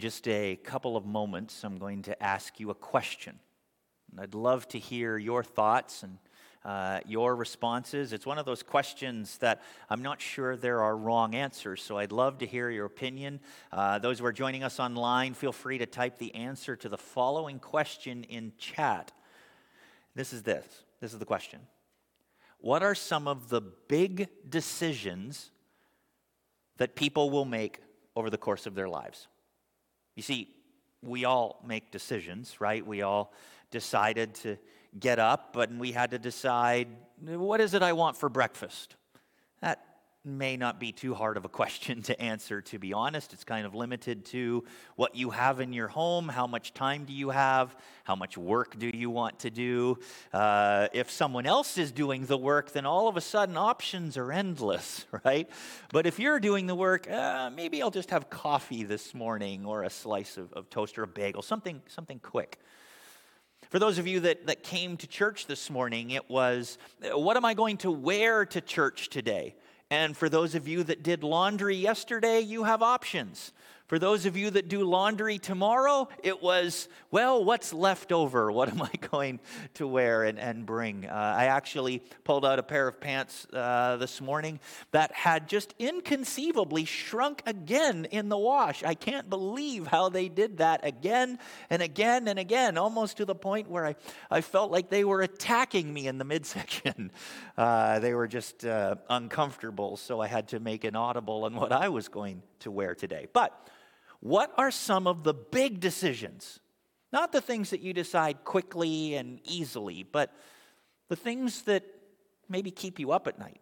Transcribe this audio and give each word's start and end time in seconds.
just 0.00 0.26
a 0.28 0.56
couple 0.56 0.96
of 0.96 1.06
moments, 1.06 1.64
I'm 1.64 1.78
going 1.78 2.02
to 2.02 2.22
ask 2.22 2.58
you 2.58 2.70
a 2.70 2.74
question. 2.74 3.38
And 4.10 4.20
I'd 4.20 4.34
love 4.34 4.66
to 4.68 4.78
hear 4.78 5.18
your 5.18 5.42
thoughts 5.42 6.02
and 6.02 6.18
uh, 6.64 7.00
your 7.06 7.36
responses. 7.36 8.12
It's 8.12 8.26
one 8.26 8.38
of 8.38 8.44
those 8.44 8.62
questions 8.64 9.38
that 9.38 9.62
I'm 9.88 10.02
not 10.02 10.20
sure 10.20 10.56
there 10.56 10.82
are 10.82 10.96
wrong 10.96 11.36
answers, 11.36 11.80
so 11.80 11.96
I'd 11.96 12.10
love 12.10 12.38
to 12.38 12.46
hear 12.46 12.70
your 12.70 12.86
opinion. 12.86 13.38
Uh, 13.70 14.00
those 14.00 14.18
who 14.18 14.26
are 14.26 14.32
joining 14.32 14.64
us 14.64 14.80
online, 14.80 15.34
feel 15.34 15.52
free 15.52 15.78
to 15.78 15.86
type 15.86 16.18
the 16.18 16.34
answer 16.34 16.74
to 16.74 16.88
the 16.88 16.98
following 16.98 17.60
question 17.60 18.24
in 18.24 18.52
chat. 18.58 19.12
This 20.16 20.32
is 20.32 20.42
this. 20.42 20.66
This 21.00 21.12
is 21.12 21.20
the 21.20 21.24
question. 21.24 21.60
What 22.58 22.82
are 22.82 22.96
some 22.96 23.28
of 23.28 23.48
the 23.48 23.60
big 23.60 24.28
decisions 24.48 25.50
that 26.78 26.96
people 26.96 27.30
will 27.30 27.44
make 27.44 27.80
over 28.16 28.28
the 28.28 28.38
course 28.38 28.66
of 28.66 28.74
their 28.74 28.88
lives? 28.88 29.28
You 30.16 30.22
see, 30.22 30.48
we 31.02 31.24
all 31.24 31.62
make 31.64 31.92
decisions, 31.92 32.60
right? 32.60 32.84
We 32.84 33.02
all 33.02 33.32
decided 33.70 34.34
to 34.36 34.56
get 34.98 35.18
up, 35.18 35.52
but 35.52 35.72
we 35.72 35.92
had 35.92 36.10
to 36.10 36.18
decide 36.18 36.88
what 37.20 37.60
is 37.60 37.74
it 37.74 37.82
I 37.82 37.92
want 37.92 38.16
for 38.16 38.28
breakfast? 38.28 38.96
That 39.60 39.84
may 40.26 40.56
not 40.56 40.80
be 40.80 40.90
too 40.90 41.14
hard 41.14 41.36
of 41.36 41.44
a 41.44 41.48
question 41.48 42.02
to 42.02 42.20
answer, 42.20 42.60
to 42.60 42.78
be 42.78 42.92
honest. 42.92 43.32
It's 43.32 43.44
kind 43.44 43.64
of 43.64 43.74
limited 43.74 44.24
to 44.26 44.64
what 44.96 45.14
you 45.14 45.30
have 45.30 45.60
in 45.60 45.72
your 45.72 45.88
home, 45.88 46.28
how 46.28 46.46
much 46.46 46.74
time 46.74 47.04
do 47.04 47.12
you 47.12 47.30
have, 47.30 47.76
how 48.04 48.16
much 48.16 48.36
work 48.36 48.78
do 48.78 48.90
you 48.92 49.08
want 49.08 49.38
to 49.40 49.50
do. 49.50 49.98
Uh, 50.32 50.88
if 50.92 51.10
someone 51.10 51.46
else 51.46 51.78
is 51.78 51.92
doing 51.92 52.26
the 52.26 52.36
work, 52.36 52.72
then 52.72 52.84
all 52.84 53.08
of 53.08 53.16
a 53.16 53.20
sudden 53.20 53.56
options 53.56 54.16
are 54.16 54.32
endless, 54.32 55.06
right? 55.24 55.48
But 55.92 56.06
if 56.06 56.18
you're 56.18 56.40
doing 56.40 56.66
the 56.66 56.74
work, 56.74 57.08
uh, 57.10 57.50
maybe 57.54 57.80
I'll 57.80 57.90
just 57.90 58.10
have 58.10 58.28
coffee 58.28 58.82
this 58.82 59.14
morning 59.14 59.64
or 59.64 59.84
a 59.84 59.90
slice 59.90 60.36
of, 60.36 60.52
of 60.52 60.68
toast 60.68 60.98
or 60.98 61.04
a 61.04 61.08
bagel, 61.08 61.42
something, 61.42 61.80
something 61.86 62.18
quick. 62.18 62.58
For 63.70 63.80
those 63.80 63.98
of 63.98 64.06
you 64.06 64.20
that, 64.20 64.46
that 64.46 64.62
came 64.62 64.96
to 64.98 65.08
church 65.08 65.46
this 65.46 65.70
morning, 65.70 66.10
it 66.10 66.30
was, 66.30 66.78
what 67.12 67.36
am 67.36 67.44
I 67.44 67.54
going 67.54 67.78
to 67.78 67.90
wear 67.90 68.46
to 68.46 68.60
church 68.60 69.08
today? 69.08 69.56
And 69.90 70.16
for 70.16 70.28
those 70.28 70.54
of 70.54 70.66
you 70.66 70.82
that 70.84 71.02
did 71.02 71.22
laundry 71.22 71.76
yesterday, 71.76 72.40
you 72.40 72.64
have 72.64 72.82
options. 72.82 73.52
For 73.86 74.00
those 74.00 74.26
of 74.26 74.36
you 74.36 74.50
that 74.50 74.66
do 74.66 74.82
laundry 74.82 75.38
tomorrow, 75.38 76.08
it 76.24 76.42
was, 76.42 76.88
well, 77.12 77.44
what's 77.44 77.72
left 77.72 78.10
over? 78.10 78.50
What 78.56 78.70
am 78.70 78.80
I 78.80 78.90
going 79.10 79.38
to 79.74 79.86
wear 79.86 80.24
and, 80.24 80.38
and 80.38 80.64
bring? 80.64 81.04
Uh, 81.04 81.12
I 81.12 81.46
actually 81.46 82.02
pulled 82.24 82.44
out 82.44 82.58
a 82.58 82.62
pair 82.62 82.88
of 82.88 82.98
pants 82.98 83.46
uh, 83.52 83.96
this 83.98 84.20
morning 84.22 84.60
that 84.92 85.12
had 85.12 85.46
just 85.46 85.74
inconceivably 85.78 86.86
shrunk 86.86 87.42
again 87.44 88.06
in 88.10 88.30
the 88.30 88.38
wash. 88.38 88.82
I 88.82 88.94
can't 88.94 89.28
believe 89.28 89.86
how 89.86 90.08
they 90.08 90.30
did 90.30 90.56
that 90.56 90.80
again 90.84 91.38
and 91.68 91.82
again 91.82 92.28
and 92.28 92.38
again, 92.38 92.78
almost 92.78 93.18
to 93.18 93.26
the 93.26 93.34
point 93.34 93.68
where 93.68 93.86
I, 93.86 93.96
I 94.30 94.40
felt 94.40 94.70
like 94.70 94.88
they 94.88 95.04
were 95.04 95.20
attacking 95.20 95.92
me 95.92 96.06
in 96.06 96.18
the 96.18 96.24
midsection. 96.24 97.10
Uh, 97.56 97.98
they 98.00 98.12
were 98.12 98.28
just 98.28 98.66
uh, 98.66 98.96
uncomfortable, 99.08 99.96
so 99.96 100.20
I 100.20 100.26
had 100.26 100.48
to 100.48 100.60
make 100.60 100.84
an 100.84 100.94
audible 100.94 101.44
on 101.44 101.54
what 101.54 101.72
I 101.72 101.88
was 101.88 102.08
going 102.08 102.42
to 102.60 102.70
wear 102.70 102.94
today. 102.94 103.28
But 103.32 103.66
what 104.20 104.52
are 104.56 104.70
some 104.70 105.06
of 105.06 105.24
the 105.24 105.34
big 105.34 105.80
decisions? 105.80 106.60
Not 107.12 107.32
the 107.32 107.40
things 107.40 107.70
that 107.70 107.80
you 107.80 107.92
decide 107.92 108.44
quickly 108.44 109.14
and 109.14 109.40
easily, 109.44 110.02
but 110.02 110.34
the 111.08 111.16
things 111.16 111.62
that 111.62 111.84
maybe 112.48 112.70
keep 112.70 112.98
you 112.98 113.12
up 113.12 113.26
at 113.26 113.38
night. 113.38 113.60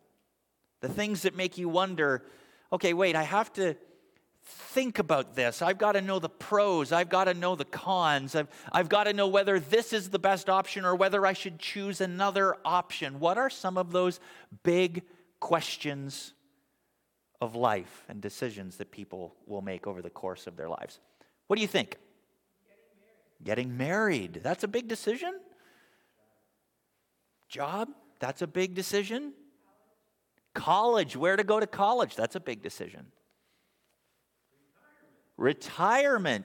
The 0.80 0.88
things 0.88 1.22
that 1.22 1.36
make 1.36 1.58
you 1.58 1.68
wonder 1.68 2.24
okay, 2.72 2.92
wait, 2.92 3.14
I 3.14 3.22
have 3.22 3.52
to 3.52 3.76
think 4.44 4.98
about 4.98 5.36
this. 5.36 5.62
I've 5.62 5.78
got 5.78 5.92
to 5.92 6.00
know 6.00 6.18
the 6.18 6.28
pros. 6.28 6.90
I've 6.90 7.08
got 7.08 7.24
to 7.24 7.34
know 7.34 7.54
the 7.54 7.64
cons. 7.64 8.34
I've, 8.34 8.48
I've 8.72 8.88
got 8.88 9.04
to 9.04 9.12
know 9.12 9.28
whether 9.28 9.60
this 9.60 9.92
is 9.92 10.10
the 10.10 10.18
best 10.18 10.50
option 10.50 10.84
or 10.84 10.96
whether 10.96 11.24
I 11.24 11.32
should 11.32 11.60
choose 11.60 12.00
another 12.00 12.56
option. 12.64 13.20
What 13.20 13.38
are 13.38 13.48
some 13.48 13.78
of 13.78 13.92
those 13.92 14.18
big 14.64 15.02
questions 15.38 16.34
of 17.44 17.54
life 17.54 18.04
and 18.08 18.20
decisions 18.20 18.76
that 18.78 18.90
people 18.90 19.34
will 19.46 19.62
make 19.62 19.86
over 19.86 20.02
the 20.02 20.10
course 20.10 20.46
of 20.46 20.56
their 20.56 20.68
lives. 20.68 21.00
What 21.46 21.56
do 21.56 21.62
you 21.62 21.68
think? 21.68 21.98
Getting 23.44 23.76
married. 23.76 24.24
Getting 24.24 24.32
married. 24.32 24.40
That's 24.42 24.64
a 24.64 24.68
big 24.68 24.88
decision. 24.88 25.38
Job. 27.48 27.90
That's 28.18 28.42
a 28.42 28.46
big 28.46 28.74
decision. 28.74 29.34
College. 30.54 31.16
Where 31.16 31.36
to 31.36 31.44
go 31.44 31.60
to 31.60 31.66
college. 31.66 32.16
That's 32.16 32.34
a 32.34 32.40
big 32.40 32.62
decision. 32.62 33.06
Retirement. 35.36 35.66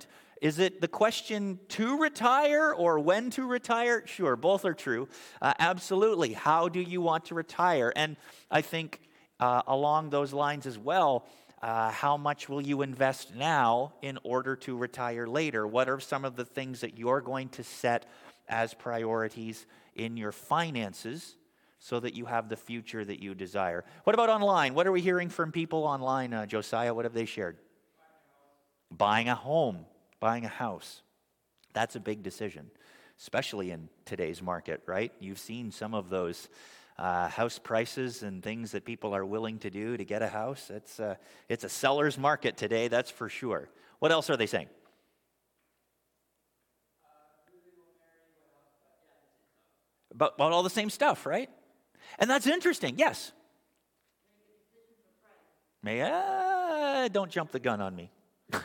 Retirement. 0.04 0.08
Is 0.42 0.60
it 0.60 0.80
the 0.80 0.88
question 0.88 1.60
to 1.70 1.98
retire 1.98 2.74
or 2.74 3.00
when 3.00 3.30
to 3.32 3.46
retire? 3.46 4.04
Sure, 4.06 4.36
both 4.36 4.64
are 4.64 4.74
true. 4.74 5.08
Uh, 5.42 5.54
absolutely. 5.60 6.34
How 6.34 6.70
do 6.70 6.80
you 6.80 7.02
want 7.02 7.26
to 7.26 7.36
retire? 7.36 7.92
And 7.96 8.16
I 8.50 8.62
think 8.62 9.02
uh, 9.40 9.62
along 9.68 10.10
those 10.10 10.34
lines 10.34 10.66
as 10.66 10.78
well, 10.78 11.26
uh, 11.62 11.92
how 11.92 12.16
much 12.18 12.48
will 12.48 12.62
you 12.62 12.82
invest 12.82 13.36
now 13.36 13.94
in 14.02 14.18
order 14.24 14.56
to 14.56 14.78
retire 14.78 15.28
later? 15.28 15.68
What 15.68 15.90
are 15.90 16.00
some 16.00 16.24
of 16.24 16.36
the 16.36 16.46
things 16.46 16.82
that 16.82 16.98
you're 16.98 17.22
going 17.22 17.50
to 17.50 17.64
set 17.64 18.06
as 18.48 18.74
priorities 18.74 19.66
in 19.96 20.16
your 20.18 20.32
finances 20.32 21.36
so 21.80 22.00
that 22.00 22.16
you 22.16 22.26
have 22.26 22.50
the 22.50 22.56
future 22.56 23.04
that 23.04 23.22
you 23.22 23.36
desire? 23.36 23.84
What 24.06 24.14
about 24.14 24.30
online? 24.30 24.74
What 24.74 24.88
are 24.88 24.92
we 24.92 25.02
hearing 25.02 25.30
from 25.30 25.52
people 25.52 25.84
online, 25.84 26.34
uh, 26.34 26.46
Josiah? 26.46 26.94
What 26.94 27.06
have 27.06 27.14
they 27.14 27.26
shared? 27.26 27.58
Buying 28.90 29.28
a 29.30 29.36
home, 29.36 29.86
buying 30.20 30.46
a 30.46 30.50
house. 30.50 31.02
That's 31.74 31.96
a 31.96 32.00
big 32.00 32.24
decision, 32.24 32.72
especially 33.20 33.72
in 33.72 33.90
today's 34.06 34.42
market, 34.42 34.82
right? 34.86 35.12
You've 35.20 35.40
seen 35.40 35.72
some 35.72 35.94
of 35.94 36.10
those 36.10 36.50
uh, 37.00 37.30
house 37.30 37.58
prices 37.58 38.24
and 38.24 38.44
things 38.44 38.74
that 38.74 38.84
people 38.84 39.16
are 39.16 39.26
willing 39.26 39.58
to 39.60 39.70
do 39.70 39.96
to 39.96 40.04
get 40.04 40.22
a 40.22 40.28
house. 40.28 40.70
It's 40.70 41.00
a, 41.00 41.18
it's 41.48 41.64
a 41.64 41.70
seller's 41.70 42.18
market 42.18 42.58
today, 42.58 42.90
that's 42.90 43.10
for 43.10 43.30
sure. 43.30 43.70
What 44.00 44.12
else 44.12 44.30
are 44.30 44.36
they 44.36 44.48
saying? 44.48 44.68
About, 50.12 50.34
about 50.36 50.52
all 50.52 50.64
the 50.64 50.70
same 50.70 50.90
stuff, 50.90 51.26
right? 51.26 51.50
And 52.18 52.30
that's 52.30 52.48
interesting, 52.48 52.96
yes. 52.98 53.32
May 55.82 56.02
uh, 56.02 57.08
don't 57.08 57.32
jump 57.32 57.52
the 57.52 57.60
gun 57.60 57.80
on 57.80 57.96
me. 57.96 58.12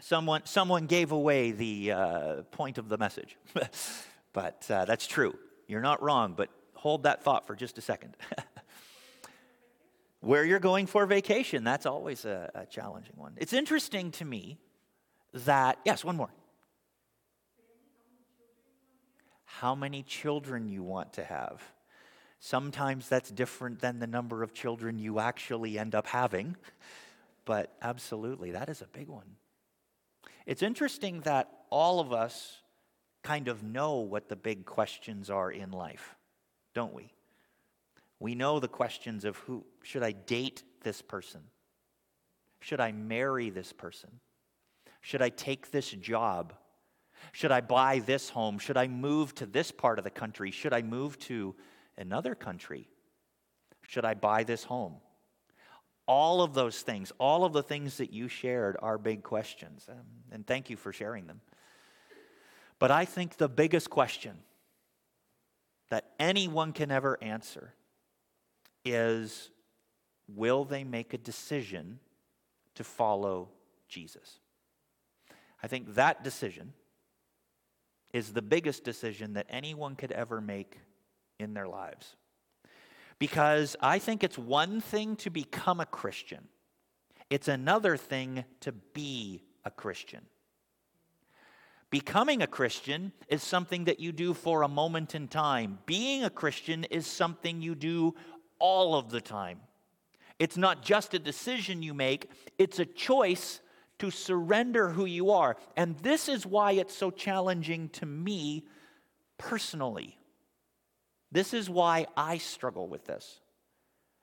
someone, 0.00 0.42
someone 0.44 0.86
gave 0.86 1.10
away 1.10 1.50
the 1.50 1.90
uh, 1.90 2.42
point 2.52 2.78
of 2.78 2.88
the 2.88 2.98
message, 2.98 3.36
but 4.32 4.64
uh, 4.70 4.84
that's 4.84 5.08
true. 5.08 5.36
You're 5.66 5.80
not 5.80 6.02
wrong, 6.02 6.34
but 6.36 6.50
hold 6.74 7.04
that 7.04 7.22
thought 7.22 7.46
for 7.46 7.56
just 7.56 7.78
a 7.78 7.80
second. 7.80 8.16
Where 10.20 10.44
you're 10.44 10.60
going 10.60 10.86
for 10.86 11.06
vacation, 11.06 11.64
that's 11.64 11.86
always 11.86 12.24
a, 12.24 12.50
a 12.54 12.66
challenging 12.66 13.14
one. 13.16 13.34
It's 13.36 13.52
interesting 13.52 14.10
to 14.12 14.24
me 14.24 14.58
that, 15.32 15.78
yes, 15.84 16.04
one 16.04 16.16
more. 16.16 16.30
How 19.44 19.74
many 19.74 20.02
children 20.02 20.68
you 20.68 20.82
want 20.82 21.14
to 21.14 21.24
have. 21.24 21.62
Sometimes 22.40 23.08
that's 23.08 23.30
different 23.30 23.80
than 23.80 23.98
the 23.98 24.06
number 24.06 24.42
of 24.42 24.52
children 24.52 24.98
you 24.98 25.18
actually 25.18 25.78
end 25.78 25.94
up 25.94 26.06
having, 26.06 26.56
but 27.44 27.74
absolutely, 27.80 28.50
that 28.52 28.68
is 28.68 28.82
a 28.82 28.86
big 28.86 29.08
one. 29.08 29.36
It's 30.44 30.62
interesting 30.62 31.20
that 31.20 31.48
all 31.70 31.98
of 31.98 32.12
us 32.12 32.58
kind 33.26 33.48
of 33.48 33.64
know 33.64 33.96
what 33.96 34.28
the 34.28 34.36
big 34.36 34.64
questions 34.64 35.30
are 35.30 35.50
in 35.50 35.72
life, 35.72 36.14
don't 36.74 36.94
we? 36.94 37.12
We 38.20 38.36
know 38.36 38.60
the 38.60 38.68
questions 38.68 39.24
of 39.24 39.36
who 39.38 39.64
should 39.82 40.04
I 40.04 40.12
date 40.12 40.62
this 40.82 41.02
person? 41.02 41.40
Should 42.60 42.80
I 42.80 42.92
marry 42.92 43.50
this 43.50 43.72
person? 43.72 44.10
Should 45.00 45.22
I 45.22 45.30
take 45.30 45.72
this 45.72 45.90
job? 45.90 46.52
Should 47.32 47.50
I 47.50 47.62
buy 47.62 47.98
this 47.98 48.30
home? 48.30 48.58
Should 48.58 48.76
I 48.76 48.86
move 48.86 49.34
to 49.36 49.46
this 49.46 49.72
part 49.72 49.98
of 49.98 50.04
the 50.04 50.10
country? 50.10 50.52
Should 50.52 50.72
I 50.72 50.82
move 50.82 51.18
to 51.20 51.56
another 51.98 52.36
country? 52.36 52.88
Should 53.88 54.04
I 54.04 54.14
buy 54.14 54.44
this 54.44 54.62
home? 54.62 54.94
All 56.06 56.42
of 56.42 56.54
those 56.54 56.80
things, 56.82 57.12
all 57.18 57.44
of 57.44 57.52
the 57.52 57.64
things 57.64 57.96
that 57.96 58.12
you 58.12 58.28
shared 58.28 58.76
are 58.80 58.98
big 58.98 59.24
questions. 59.24 59.88
And 60.30 60.46
thank 60.46 60.70
you 60.70 60.76
for 60.76 60.92
sharing 60.92 61.26
them. 61.26 61.40
But 62.78 62.90
I 62.90 63.04
think 63.04 63.36
the 63.36 63.48
biggest 63.48 63.90
question 63.90 64.38
that 65.88 66.12
anyone 66.18 66.72
can 66.72 66.90
ever 66.90 67.18
answer 67.22 67.74
is 68.84 69.50
will 70.28 70.64
they 70.64 70.84
make 70.84 71.14
a 71.14 71.18
decision 71.18 71.98
to 72.74 72.84
follow 72.84 73.48
Jesus? 73.88 74.40
I 75.62 75.68
think 75.68 75.94
that 75.94 76.22
decision 76.22 76.72
is 78.12 78.32
the 78.32 78.42
biggest 78.42 78.84
decision 78.84 79.34
that 79.34 79.46
anyone 79.48 79.94
could 79.94 80.12
ever 80.12 80.40
make 80.40 80.78
in 81.38 81.54
their 81.54 81.68
lives. 81.68 82.16
Because 83.18 83.76
I 83.80 83.98
think 83.98 84.22
it's 84.22 84.38
one 84.38 84.80
thing 84.80 85.16
to 85.16 85.30
become 85.30 85.80
a 85.80 85.86
Christian, 85.86 86.48
It's 87.28 87.48
another 87.48 87.96
thing 87.96 88.44
to 88.60 88.70
be 88.70 89.42
a 89.64 89.70
Christian. 89.70 90.24
Becoming 91.96 92.42
a 92.42 92.46
Christian 92.46 93.10
is 93.26 93.42
something 93.42 93.84
that 93.84 94.00
you 94.00 94.12
do 94.12 94.34
for 94.34 94.60
a 94.60 94.68
moment 94.68 95.14
in 95.14 95.28
time. 95.28 95.78
Being 95.86 96.24
a 96.24 96.28
Christian 96.28 96.84
is 96.84 97.06
something 97.06 97.62
you 97.62 97.74
do 97.74 98.14
all 98.58 98.96
of 98.96 99.08
the 99.08 99.22
time. 99.22 99.60
It's 100.38 100.58
not 100.58 100.82
just 100.82 101.14
a 101.14 101.18
decision 101.18 101.82
you 101.82 101.94
make, 101.94 102.30
it's 102.58 102.78
a 102.78 102.84
choice 102.84 103.62
to 103.98 104.10
surrender 104.10 104.90
who 104.90 105.06
you 105.06 105.30
are. 105.30 105.56
And 105.74 105.96
this 106.00 106.28
is 106.28 106.44
why 106.44 106.72
it's 106.72 106.94
so 106.94 107.10
challenging 107.10 107.88
to 107.94 108.04
me 108.04 108.66
personally. 109.38 110.18
This 111.32 111.54
is 111.54 111.70
why 111.70 112.08
I 112.14 112.36
struggle 112.36 112.88
with 112.88 113.06
this. 113.06 113.40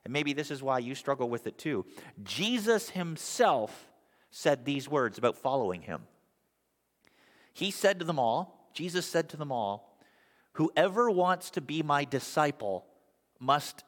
And 0.04 0.14
maybe 0.14 0.34
this 0.34 0.52
is 0.52 0.62
why 0.62 0.78
you 0.78 0.94
struggle 0.94 1.28
with 1.28 1.48
it 1.48 1.58
too. 1.58 1.88
Jesus 2.22 2.92
himself 2.92 3.90
said 4.30 4.64
these 4.64 4.88
words 4.88 5.18
about 5.18 5.38
following 5.40 5.82
him. 5.82 6.04
He 7.54 7.72
said 7.72 8.00
to 8.00 8.06
them 8.06 8.20
all, 8.20 8.70
Jesus 8.74 9.06
said 9.06 9.30
to 9.30 9.38
them 9.38 9.52
all, 9.52 9.98
Whoever 10.54 11.10
wants 11.10 11.52
to 11.52 11.62
be 11.62 11.82
my 11.82 12.04
disciple 12.04 12.86
must 13.40 13.84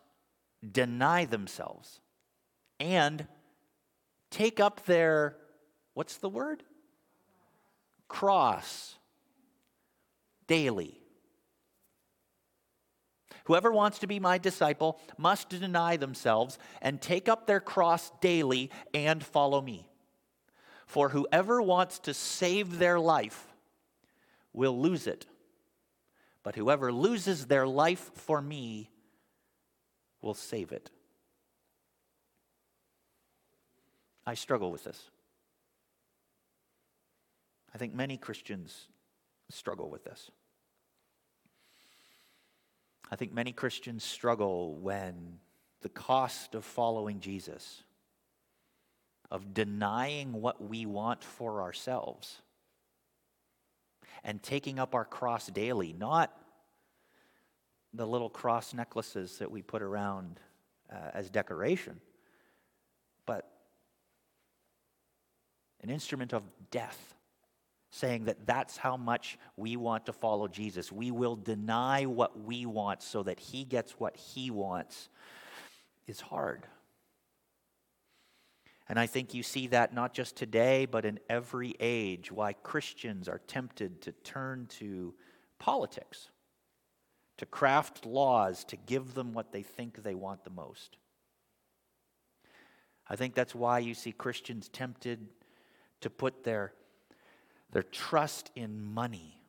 deny 0.71 1.25
themselves 1.25 1.99
and 2.79 3.27
take 4.31 4.59
up 4.59 4.85
their, 4.85 5.37
what's 5.93 6.17
the 6.17 6.29
word? 6.29 6.63
Cross 8.07 8.95
daily. 10.47 10.99
Whoever 13.45 13.71
wants 13.71 13.99
to 13.99 14.07
be 14.07 14.19
my 14.19 14.39
disciple 14.39 14.99
must 15.17 15.49
deny 15.49 15.97
themselves 15.97 16.57
and 16.81 16.99
take 16.99 17.29
up 17.29 17.45
their 17.45 17.59
cross 17.59 18.11
daily 18.21 18.71
and 18.93 19.23
follow 19.23 19.61
me. 19.61 19.87
For 20.87 21.09
whoever 21.09 21.61
wants 21.61 21.99
to 21.99 22.13
save 22.13 22.79
their 22.79 22.99
life 22.99 23.54
will 24.55 24.79
lose 24.79 25.07
it. 25.07 25.25
But 26.43 26.55
whoever 26.55 26.91
loses 26.91 27.45
their 27.45 27.67
life 27.67 28.11
for 28.13 28.41
me 28.41 28.89
will 30.21 30.33
save 30.33 30.71
it. 30.71 30.89
I 34.25 34.33
struggle 34.33 34.71
with 34.71 34.83
this. 34.83 35.09
I 37.73 37.77
think 37.77 37.93
many 37.93 38.17
Christians 38.17 38.87
struggle 39.49 39.89
with 39.89 40.03
this. 40.03 40.31
I 43.11 43.15
think 43.15 43.33
many 43.33 43.51
Christians 43.51 44.03
struggle 44.03 44.75
when 44.75 45.39
the 45.81 45.89
cost 45.89 46.55
of 46.55 46.65
following 46.65 47.19
Jesus, 47.19 47.83
of 49.29 49.53
denying 49.53 50.31
what 50.31 50.67
we 50.67 50.85
want 50.87 51.23
for 51.23 51.61
ourselves, 51.61 52.41
and 54.25 54.41
taking 54.41 54.79
up 54.79 54.95
our 54.95 55.05
cross 55.05 55.47
daily, 55.47 55.93
not 55.93 56.35
the 57.93 58.05
little 58.05 58.29
cross 58.29 58.73
necklaces 58.73 59.37
that 59.37 59.49
we 59.49 59.61
put 59.61 59.81
around 59.81 60.39
uh, 60.91 61.11
as 61.13 61.29
decoration, 61.29 62.01
but 63.25 63.49
an 65.81 65.89
instrument 65.89 66.33
of 66.33 66.43
death 66.71 67.13
saying 67.91 68.25
that 68.25 68.45
that's 68.45 68.75
how 68.75 68.97
much 68.97 69.37
we 69.55 69.77
want 69.77 70.07
to 70.07 70.11
follow 70.11 70.47
Jesus. 70.47 70.91
We 70.91 71.11
will 71.11 71.35
deny 71.35 72.05
what 72.05 72.43
we 72.43 72.65
want 72.65 73.01
so 73.03 73.23
that 73.23 73.39
he 73.39 73.63
gets 73.63 73.93
what 73.93 74.17
he 74.17 74.49
wants 74.51 75.07
is 76.07 76.19
hard. 76.19 76.65
And 78.87 78.99
I 78.99 79.07
think 79.07 79.33
you 79.33 79.41
see 79.41 79.67
that 79.67 79.93
not 79.93 80.13
just 80.13 80.35
today, 80.35 80.85
but 80.85 81.05
in 81.05 81.19
every 81.29 81.75
age, 81.79 82.31
why 82.31 82.53
Christians 82.53 83.27
are 83.27 83.41
tempted 83.47 84.01
to 84.03 84.11
turn 84.11 84.67
to 84.79 85.15
politics, 85.57 86.29
to 87.37 87.45
craft 87.45 88.05
laws 88.05 88.63
to 88.65 88.75
give 88.77 89.15
them 89.15 89.33
what 89.33 89.51
they 89.51 89.63
think 89.63 90.03
they 90.03 90.13
want 90.13 90.43
the 90.43 90.51
most. 90.51 90.97
I 93.07 93.15
think 93.15 93.33
that's 93.33 93.55
why 93.55 93.79
you 93.79 93.93
see 93.93 94.11
Christians 94.11 94.69
tempted 94.69 95.27
to 96.01 96.09
put 96.09 96.43
their 96.43 96.73
their 97.71 97.83
trust 97.83 98.51
in 98.55 98.81
money, 98.81 99.41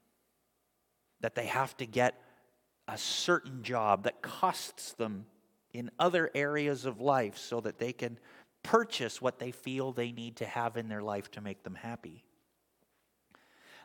that 1.20 1.36
they 1.36 1.46
have 1.46 1.76
to 1.76 1.86
get 1.86 2.20
a 2.88 2.98
certain 2.98 3.62
job 3.62 4.02
that 4.02 4.20
costs 4.20 4.94
them 4.94 5.26
in 5.72 5.90
other 5.98 6.30
areas 6.34 6.86
of 6.86 7.00
life 7.00 7.36
so 7.38 7.60
that 7.60 7.78
they 7.78 7.92
can 7.92 8.18
purchase 8.66 9.22
what 9.22 9.38
they 9.38 9.52
feel 9.52 9.92
they 9.92 10.10
need 10.10 10.36
to 10.36 10.44
have 10.44 10.76
in 10.76 10.88
their 10.88 11.02
life 11.02 11.30
to 11.30 11.40
make 11.40 11.62
them 11.62 11.76
happy. 11.76 12.24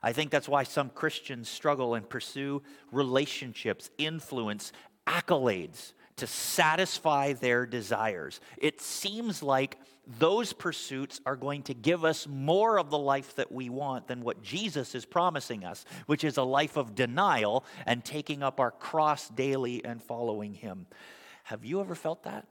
I 0.02 0.12
think 0.12 0.32
that's 0.32 0.50
why 0.50 0.64
some 0.64 0.90
Christians 0.90 1.48
struggle 1.48 1.94
and 1.94 2.10
pursue 2.10 2.64
relationships, 2.92 3.92
influence, 4.00 4.72
accolades 5.06 5.94
to 6.18 6.26
satisfy 6.26 7.34
their 7.34 7.68
desires. 7.68 8.42
It 8.58 8.82
seems 8.82 9.44
like 9.44 9.78
those 10.20 10.52
pursuits 10.52 11.22
are 11.28 11.36
going 11.36 11.62
to 11.64 11.76
give 11.76 12.04
us 12.04 12.28
more 12.28 12.80
of 12.80 12.90
the 12.90 12.98
life 12.98 13.36
that 13.36 13.52
we 13.52 13.70
want 13.70 14.08
than 14.08 14.22
what 14.22 14.42
Jesus 14.42 14.96
is 14.96 15.06
promising 15.06 15.64
us, 15.64 15.86
which 16.08 16.24
is 16.24 16.38
a 16.38 16.44
life 16.44 16.76
of 16.76 16.96
denial 16.96 17.64
and 17.86 18.04
taking 18.04 18.42
up 18.42 18.60
our 18.60 18.72
cross 18.72 19.30
daily 19.30 19.86
and 19.86 20.02
following 20.02 20.56
Him. 20.56 20.88
Have 21.44 21.64
you 21.64 21.80
ever 21.80 21.94
felt 21.94 22.24
that? 22.24 22.48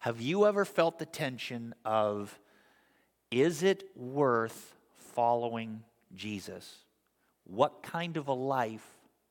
Have 0.00 0.20
you 0.20 0.46
ever 0.46 0.64
felt 0.64 0.98
the 0.98 1.06
tension 1.06 1.74
of, 1.84 2.38
is 3.30 3.62
it 3.62 3.84
worth 3.96 4.74
following 4.94 5.82
Jesus? 6.14 6.84
What 7.44 7.82
kind 7.82 8.16
of 8.16 8.28
a 8.28 8.32
life 8.32 8.86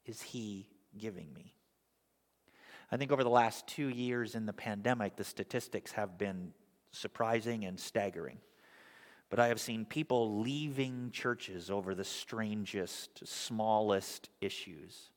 is 0.05 0.21
He 0.21 0.67
giving 0.97 1.33
me? 1.33 1.53
I 2.91 2.97
think 2.97 3.12
over 3.12 3.24
the 3.24 3.29
last 3.29 3.67
two 3.67 3.88
years 3.89 4.36
in 4.36 4.45
the 4.45 4.53
pandemic, 4.53 5.15
the 5.15 5.24
statistics 5.24 5.93
have 5.93 6.17
been 6.17 6.53
surprising 6.91 7.65
and 7.65 7.79
staggering. 7.79 8.39
But 9.29 9.39
I 9.39 9.47
have 9.47 9.59
seen 9.59 9.86
people 9.86 10.39
leaving 10.39 11.12
churches 11.12 11.69
over 11.69 11.93
the 11.93 12.05
strangest, 12.05 13.27
smallest 13.27 14.29
issues. 14.39 15.12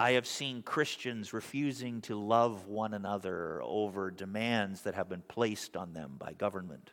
I 0.00 0.12
have 0.12 0.26
seen 0.26 0.62
Christians 0.62 1.34
refusing 1.34 2.00
to 2.02 2.18
love 2.18 2.66
one 2.66 2.94
another 2.94 3.60
over 3.62 4.10
demands 4.10 4.80
that 4.82 4.94
have 4.94 5.10
been 5.10 5.20
placed 5.20 5.76
on 5.76 5.92
them 5.92 6.14
by 6.18 6.32
government, 6.32 6.92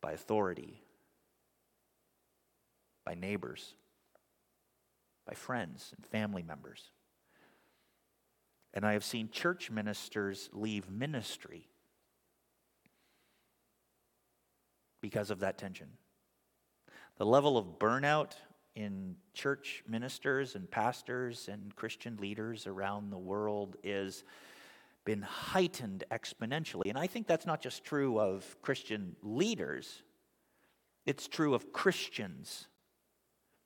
by 0.00 0.12
authority, 0.12 0.82
by 3.04 3.12
neighbors, 3.12 3.74
by 5.26 5.34
friends 5.34 5.92
and 5.94 6.06
family 6.06 6.42
members. 6.42 6.90
And 8.72 8.86
I 8.86 8.94
have 8.94 9.04
seen 9.04 9.28
church 9.28 9.70
ministers 9.70 10.48
leave 10.54 10.88
ministry 10.88 11.68
because 15.02 15.30
of 15.30 15.40
that 15.40 15.58
tension. 15.58 15.88
The 17.18 17.26
level 17.26 17.58
of 17.58 17.78
burnout 17.78 18.36
in 18.80 19.14
church 19.34 19.84
ministers 19.86 20.54
and 20.54 20.70
pastors 20.70 21.48
and 21.48 21.76
Christian 21.76 22.16
leaders 22.16 22.66
around 22.66 23.10
the 23.10 23.18
world 23.18 23.76
is 23.84 24.24
been 25.04 25.22
heightened 25.22 26.04
exponentially. 26.10 26.86
And 26.86 26.98
I 26.98 27.06
think 27.06 27.26
that's 27.26 27.46
not 27.46 27.60
just 27.60 27.84
true 27.84 28.18
of 28.18 28.56
Christian 28.62 29.16
leaders, 29.22 30.02
it's 31.06 31.28
true 31.28 31.54
of 31.54 31.72
Christians. 31.72 32.66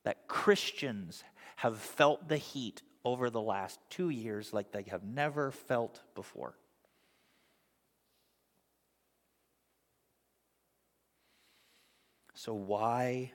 That 0.05 0.29
Christians 0.29 1.25
have 1.57 1.79
felt 1.79 2.29
the 2.29 2.37
heat 2.37 2.83
over 3.07 3.31
the 3.31 3.41
last 3.41 3.81
two 3.89 4.11
years 4.11 4.53
like 4.53 4.71
they 4.71 4.85
have 4.91 5.03
never 5.03 5.51
felt 5.51 6.03
before. 6.15 6.55
So, 12.35 12.53
why 12.53 13.33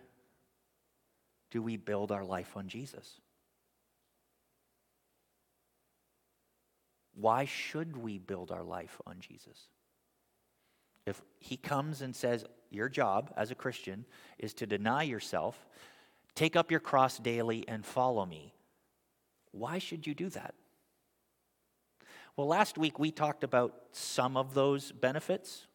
do 1.52 1.62
we 1.62 1.78
build 1.78 2.12
our 2.12 2.24
life 2.24 2.56
on 2.56 2.68
Jesus? 2.68 3.20
Why 7.16 7.46
should 7.46 7.98
we 7.98 8.18
build 8.18 8.52
our 8.52 8.64
life 8.64 9.02
on 9.06 9.20
Jesus? 9.20 9.68
If 11.06 11.22
he 11.40 11.58
comes 11.58 12.02
and 12.02 12.16
says, 12.16 12.46
Your 12.70 12.88
job 12.88 13.34
as 13.36 13.52
a 13.52 13.56
Christian 13.56 14.06
is 14.38 14.54
to 14.56 14.68
deny 14.68 15.04
yourself, 15.04 15.68
take 16.36 16.56
up 16.56 16.72
your 16.72 16.80
cross 16.80 17.18
daily, 17.18 17.68
and 17.68 17.86
follow 17.86 18.26
me, 18.26 18.54
why 19.52 19.80
should 19.80 20.06
you 20.06 20.14
do 20.14 20.30
that? 20.30 20.54
Well, 22.38 22.48
last 22.48 22.78
week 22.78 23.00
we 23.00 23.12
talked 23.12 23.44
about 23.44 23.76
some 23.92 24.38
of 24.38 24.54
those 24.54 24.92
benefits. 24.92 25.68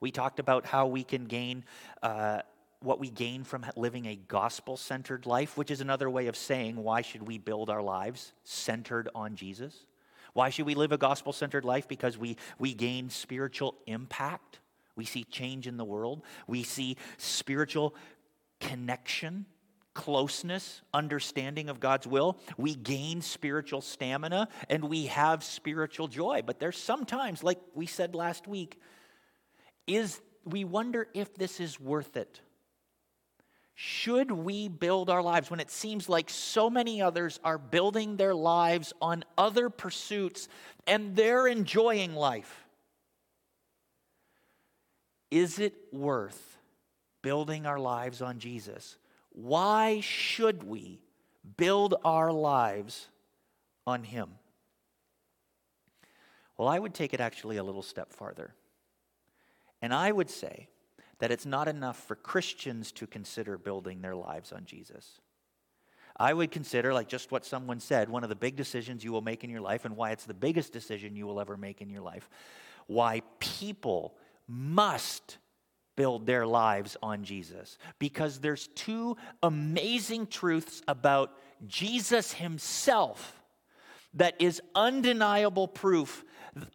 We 0.00 0.10
talked 0.10 0.38
about 0.38 0.64
how 0.64 0.86
we 0.86 1.04
can 1.04 1.26
gain 1.26 1.64
uh, 2.02 2.42
what 2.84 2.98
we 2.98 3.10
gain 3.10 3.44
from 3.44 3.64
living 3.76 4.06
a 4.06 4.16
gospel 4.16 4.76
centered 4.76 5.26
life, 5.26 5.56
which 5.56 5.70
is 5.70 5.80
another 5.80 6.10
way 6.10 6.26
of 6.26 6.36
saying 6.36 6.76
why 6.76 7.02
should 7.02 7.26
we 7.26 7.38
build 7.38 7.70
our 7.70 7.82
lives 7.82 8.32
centered 8.44 9.08
on 9.14 9.36
Jesus? 9.36 9.86
Why 10.34 10.50
should 10.50 10.66
we 10.66 10.74
live 10.74 10.92
a 10.92 10.98
gospel 10.98 11.32
centered 11.32 11.64
life? 11.64 11.88
Because 11.88 12.16
we, 12.16 12.36
we 12.58 12.74
gain 12.74 13.10
spiritual 13.10 13.76
impact. 13.86 14.60
We 14.96 15.04
see 15.04 15.24
change 15.24 15.66
in 15.66 15.76
the 15.76 15.84
world. 15.84 16.22
We 16.46 16.62
see 16.62 16.96
spiritual 17.18 17.94
connection, 18.60 19.46
closeness, 19.94 20.80
understanding 20.94 21.68
of 21.68 21.80
God's 21.80 22.06
will. 22.06 22.38
We 22.56 22.74
gain 22.74 23.20
spiritual 23.20 23.80
stamina 23.80 24.48
and 24.70 24.84
we 24.84 25.06
have 25.06 25.44
spiritual 25.44 26.08
joy. 26.08 26.42
But 26.44 26.60
there's 26.60 26.78
sometimes, 26.78 27.42
like 27.42 27.58
we 27.74 27.86
said 27.86 28.14
last 28.14 28.46
week, 28.46 28.80
is 29.86 30.20
we 30.44 30.64
wonder 30.64 31.08
if 31.14 31.34
this 31.34 31.60
is 31.60 31.78
worth 31.78 32.16
it. 32.16 32.40
Should 33.74 34.30
we 34.30 34.68
build 34.68 35.08
our 35.08 35.22
lives 35.22 35.50
when 35.50 35.60
it 35.60 35.70
seems 35.70 36.08
like 36.08 36.28
so 36.28 36.68
many 36.68 37.00
others 37.00 37.40
are 37.42 37.58
building 37.58 38.16
their 38.16 38.34
lives 38.34 38.92
on 39.00 39.24
other 39.36 39.70
pursuits 39.70 40.48
and 40.86 41.16
they're 41.16 41.46
enjoying 41.46 42.14
life? 42.14 42.64
Is 45.30 45.58
it 45.58 45.74
worth 45.92 46.58
building 47.22 47.64
our 47.64 47.78
lives 47.78 48.20
on 48.20 48.38
Jesus? 48.38 48.98
Why 49.30 50.00
should 50.00 50.62
we 50.62 51.00
build 51.56 51.94
our 52.04 52.30
lives 52.30 53.08
on 53.86 54.04
Him? 54.04 54.32
Well, 56.58 56.68
I 56.68 56.78
would 56.78 56.92
take 56.92 57.14
it 57.14 57.20
actually 57.20 57.56
a 57.56 57.64
little 57.64 57.82
step 57.82 58.12
farther. 58.12 58.54
And 59.80 59.94
I 59.94 60.12
would 60.12 60.28
say 60.28 60.68
that 61.22 61.30
it's 61.30 61.46
not 61.46 61.68
enough 61.68 61.96
for 62.08 62.16
Christians 62.16 62.90
to 62.90 63.06
consider 63.06 63.56
building 63.56 64.02
their 64.02 64.16
lives 64.16 64.50
on 64.50 64.64
Jesus. 64.64 65.20
I 66.16 66.34
would 66.34 66.50
consider, 66.50 66.92
like 66.92 67.06
just 67.06 67.30
what 67.30 67.44
someone 67.44 67.78
said, 67.78 68.08
one 68.08 68.24
of 68.24 68.28
the 68.28 68.34
big 68.34 68.56
decisions 68.56 69.04
you 69.04 69.12
will 69.12 69.22
make 69.22 69.44
in 69.44 69.48
your 69.48 69.60
life, 69.60 69.84
and 69.84 69.96
why 69.96 70.10
it's 70.10 70.24
the 70.24 70.34
biggest 70.34 70.72
decision 70.72 71.14
you 71.14 71.28
will 71.28 71.38
ever 71.38 71.56
make 71.56 71.80
in 71.80 71.88
your 71.88 72.00
life, 72.00 72.28
why 72.88 73.22
people 73.38 74.16
must 74.48 75.38
build 75.94 76.26
their 76.26 76.44
lives 76.44 76.96
on 77.04 77.22
Jesus. 77.22 77.78
Because 78.00 78.40
there's 78.40 78.66
two 78.74 79.16
amazing 79.44 80.26
truths 80.26 80.82
about 80.88 81.38
Jesus 81.68 82.32
himself 82.32 83.40
that 84.14 84.34
is 84.40 84.60
undeniable 84.74 85.68
proof 85.68 86.24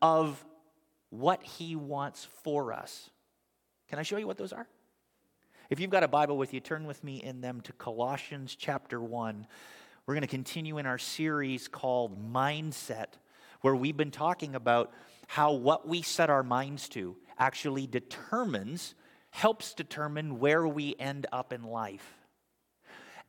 of 0.01 0.45
what 1.09 1.43
he 1.43 1.75
wants 1.75 2.29
for 2.45 2.71
us. 2.71 3.09
Can 3.89 4.00
I 4.00 4.03
show 4.03 4.17
you 4.17 4.27
what 4.27 4.38
those 4.38 4.51
are? 4.51 4.67
If 5.70 5.79
you've 5.79 5.89
got 5.89 6.03
a 6.03 6.10
Bible 6.10 6.38
with 6.38 6.53
you, 6.53 6.60
turn 6.60 6.86
with 6.86 7.03
me 7.03 7.24
in 7.24 7.39
them 7.39 7.62
to 7.62 7.74
Colossians 7.74 8.56
chapter 8.56 9.01
1. 9.01 9.48
We're 10.06 10.13
going 10.13 10.22
to 10.22 10.27
continue 10.27 10.77
in 10.77 10.86
our 10.86 10.98
series 10.98 11.70
called 11.70 12.34
Mindset, 12.34 13.13
where 13.62 13.75
we've 13.75 13.96
been 13.96 14.12
talking 14.12 14.56
about 14.56 14.94
how 15.27 15.53
what 15.53 15.88
we 15.88 16.01
set 16.01 16.29
our 16.29 16.44
minds 16.44 16.89
to 16.89 17.15
actually 17.39 17.88
determines, 17.88 18.94
helps 19.29 19.74
determine 19.74 20.39
where 20.39 20.67
we 20.67 20.96
end 21.00 21.25
up 21.32 21.53
in 21.53 21.63
life. 21.63 22.13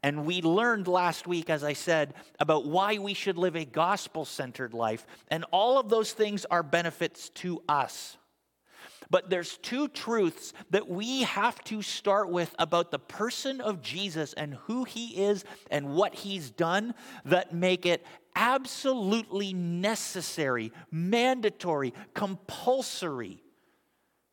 And 0.03 0.27
we 0.27 0.43
learned 0.43 0.89
last 0.89 1.27
week, 1.27 1.51
as 1.51 1.63
I 1.63 1.73
said, 1.73 2.15
about 2.41 2.67
why 2.67 2.99
we 2.99 3.15
should 3.15 3.39
live 3.39 3.57
a 3.57 3.65
gospel 3.65 4.25
centered 4.25 4.75
life. 4.75 5.07
And 5.29 5.45
all 5.53 5.79
of 5.79 5.89
those 5.89 6.13
things 6.13 6.45
are 6.47 6.63
benefits 6.65 7.31
to 7.31 7.63
us. 7.69 8.17
But 9.11 9.31
there's 9.31 9.57
two 9.59 9.89
truths 9.89 10.53
that 10.71 10.89
we 10.89 11.23
have 11.23 11.63
to 11.65 11.83
start 11.83 12.31
with 12.31 12.55
about 12.59 12.91
the 12.91 12.99
person 12.99 13.61
of 13.61 13.83
Jesus 13.83 14.33
and 14.35 14.55
who 14.67 14.85
he 14.85 15.25
is 15.25 15.45
and 15.71 15.95
what 15.95 16.15
he's 16.15 16.51
done 16.51 16.95
that 17.25 17.55
make 17.55 17.87
it 17.87 18.05
absolutely 18.35 19.53
necessary, 19.53 20.73
mandatory, 20.91 21.93
compulsory 22.15 23.43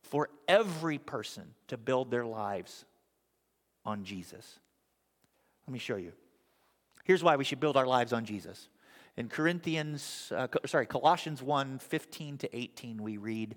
for 0.02 0.30
every 0.46 0.98
person 0.98 1.54
to 1.68 1.76
build 1.76 2.10
their 2.10 2.24
lives 2.24 2.84
on 3.84 4.04
Jesus. 4.04 4.60
Let 5.66 5.72
me 5.72 5.78
show 5.78 5.96
you. 5.96 6.12
Here's 7.04 7.22
why 7.22 7.36
we 7.36 7.44
should 7.44 7.60
build 7.60 7.76
our 7.76 7.86
lives 7.86 8.12
on 8.12 8.24
Jesus. 8.24 8.68
In 9.16 9.28
Corinthians, 9.28 10.30
uh, 10.34 10.46
sorry, 10.66 10.86
Colossians 10.86 11.42
1 11.42 11.78
15 11.78 12.38
to 12.38 12.56
18, 12.56 13.02
we 13.02 13.16
read 13.16 13.56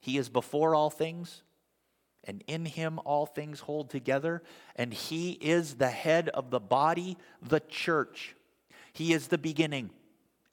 He 0.00 0.18
is 0.18 0.28
before 0.28 0.74
all 0.74 0.90
things, 0.90 1.42
and 2.24 2.42
in 2.46 2.64
him 2.64 3.00
all 3.04 3.26
things 3.26 3.60
hold 3.60 3.90
together, 3.90 4.42
and 4.76 4.92
he 4.92 5.32
is 5.32 5.74
the 5.74 5.90
head 5.90 6.28
of 6.30 6.50
the 6.50 6.60
body, 6.60 7.16
the 7.42 7.60
church. 7.60 8.34
He 8.92 9.12
is 9.12 9.28
the 9.28 9.38
beginning 9.38 9.90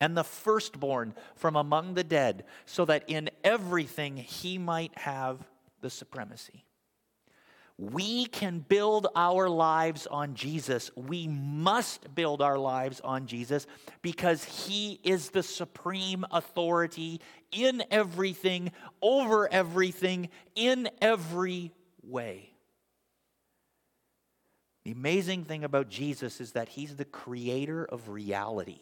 and 0.01 0.15
the 0.15 0.23
firstborn 0.23 1.13
from 1.35 1.55
among 1.55 1.93
the 1.93 2.03
dead, 2.03 2.45
so 2.65 2.85
that 2.85 3.03
in 3.07 3.29
everything 3.43 4.17
he 4.17 4.57
might 4.57 4.97
have 4.97 5.39
the 5.81 5.89
supremacy. 5.89 6.65
We 7.77 8.27
can 8.27 8.59
build 8.59 9.07
our 9.15 9.49
lives 9.49 10.07
on 10.07 10.33
Jesus. 10.33 10.91
We 10.95 11.27
must 11.27 12.15
build 12.15 12.41
our 12.41 12.57
lives 12.57 13.01
on 13.01 13.27
Jesus 13.27 13.67
because 14.01 14.45
He 14.45 15.01
is 15.03 15.29
the 15.29 15.43
supreme 15.43 16.25
authority 16.31 17.19
in 17.55 17.83
everything, 17.89 18.71
over 19.01 19.51
everything, 19.51 20.29
in 20.55 20.89
every 21.01 21.71
way. 22.03 22.51
The 24.83 24.91
amazing 24.91 25.45
thing 25.45 25.63
about 25.63 25.89
Jesus 25.89 26.39
is 26.39 26.51
that 26.51 26.69
He's 26.69 26.95
the 26.95 27.05
creator 27.05 27.85
of 27.85 28.09
reality. 28.09 28.79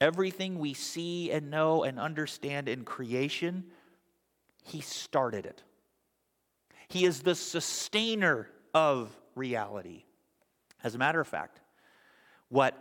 Everything 0.00 0.58
we 0.58 0.74
see 0.74 1.30
and 1.30 1.50
know 1.50 1.84
and 1.84 2.00
understand 2.00 2.68
in 2.68 2.84
creation, 2.84 3.64
He 4.64 4.80
started 4.80 5.46
it. 5.46 5.62
He 6.88 7.04
is 7.04 7.20
the 7.20 7.34
sustainer 7.34 8.48
of 8.72 9.16
reality. 9.34 10.04
As 10.82 10.94
a 10.94 10.98
matter 10.98 11.20
of 11.20 11.28
fact, 11.28 11.60
what 12.48 12.76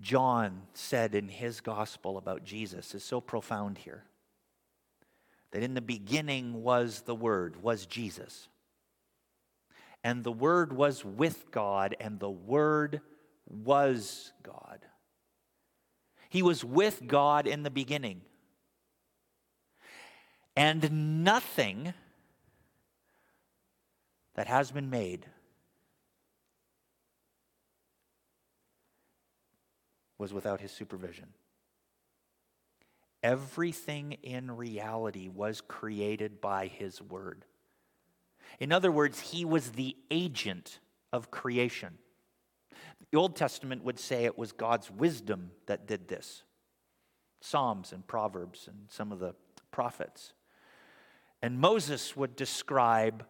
John 0.00 0.62
said 0.72 1.14
in 1.14 1.28
his 1.28 1.60
gospel 1.60 2.18
about 2.18 2.44
Jesus 2.44 2.94
is 2.94 3.04
so 3.04 3.20
profound 3.20 3.78
here. 3.78 4.04
That 5.52 5.62
in 5.62 5.74
the 5.74 5.80
beginning 5.80 6.62
was 6.62 7.02
the 7.02 7.14
Word, 7.14 7.62
was 7.62 7.86
Jesus. 7.86 8.48
And 10.02 10.24
the 10.24 10.32
Word 10.32 10.72
was 10.72 11.04
with 11.04 11.50
God, 11.50 11.96
and 12.00 12.18
the 12.18 12.30
Word 12.30 13.00
was 13.48 14.32
God. 14.42 14.80
He 16.28 16.42
was 16.42 16.64
with 16.64 17.06
God 17.06 17.46
in 17.46 17.62
the 17.62 17.70
beginning. 17.70 18.22
And 20.56 21.22
nothing 21.24 21.94
that 24.34 24.48
has 24.48 24.72
been 24.72 24.90
made 24.90 25.26
was 30.24 30.32
without 30.32 30.62
his 30.62 30.72
supervision. 30.72 31.26
Everything 33.22 34.12
in 34.22 34.50
reality 34.50 35.28
was 35.28 35.60
created 35.60 36.40
by 36.40 36.66
his 36.66 37.02
word. 37.02 37.44
In 38.58 38.72
other 38.72 38.90
words, 38.90 39.20
he 39.20 39.44
was 39.44 39.72
the 39.72 39.94
agent 40.10 40.80
of 41.12 41.30
creation. 41.30 41.98
The 43.10 43.18
Old 43.18 43.36
Testament 43.36 43.84
would 43.84 43.98
say 43.98 44.24
it 44.24 44.38
was 44.38 44.52
God's 44.52 44.90
wisdom 44.90 45.50
that 45.66 45.86
did 45.86 46.08
this. 46.08 46.42
Psalms 47.42 47.92
and 47.92 48.06
Proverbs 48.06 48.66
and 48.66 48.86
some 48.88 49.12
of 49.12 49.18
the 49.18 49.34
prophets. 49.72 50.32
And 51.42 51.58
Moses 51.58 52.16
would 52.16 52.34
describe 52.34 53.26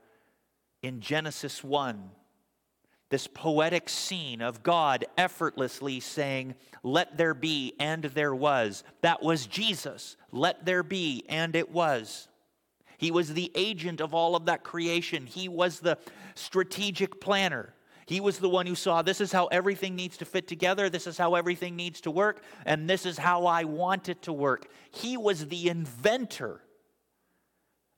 in 0.81 1.01
Genesis 1.01 1.65
1 1.65 2.11
this 3.15 3.29
poetic 3.29 3.89
scene 3.89 4.43
of 4.43 4.65
God 4.65 5.05
effortlessly 5.17 6.01
saying, 6.01 6.57
Let 6.83 7.17
there 7.17 7.33
be, 7.33 7.75
and 7.79 8.03
there 8.03 8.35
was. 8.35 8.83
That 9.03 9.23
was 9.23 9.47
Jesus. 9.47 10.17
Let 10.33 10.65
there 10.65 10.83
be, 10.83 11.25
and 11.29 11.55
it 11.55 11.71
was. 11.71 12.27
He 12.99 13.13
was 13.13 13.33
the 13.33 13.53
agent 13.55 14.01
of 14.01 14.15
all 14.15 14.35
of 14.35 14.47
that 14.47 14.65
creation, 14.65 15.27
He 15.27 15.49
was 15.49 15.79
the 15.79 15.97
strategic 16.35 17.21
planner. 17.21 17.73
He 18.07 18.19
was 18.19 18.41
the 18.41 18.49
one 18.49 18.67
who 18.67 18.75
saw 18.75 19.01
this 19.01 19.21
is 19.21 19.31
how 19.31 19.47
everything 19.47 19.95
needs 19.95 20.17
to 20.17 20.25
fit 20.25 20.49
together, 20.49 20.91
this 20.91 21.07
is 21.07 21.17
how 21.17 21.37
everything 21.37 21.77
needs 21.77 22.01
to 22.01 22.11
work, 22.11 22.43
and 22.67 22.91
this 22.91 23.07
is 23.07 23.17
how 23.17 23.47
I 23.47 23.63
want 23.63 24.09
it 24.09 24.23
to 24.23 24.33
work. 24.33 24.67
He 24.91 25.17
was 25.17 25.47
the 25.47 25.69
inventor 25.69 26.63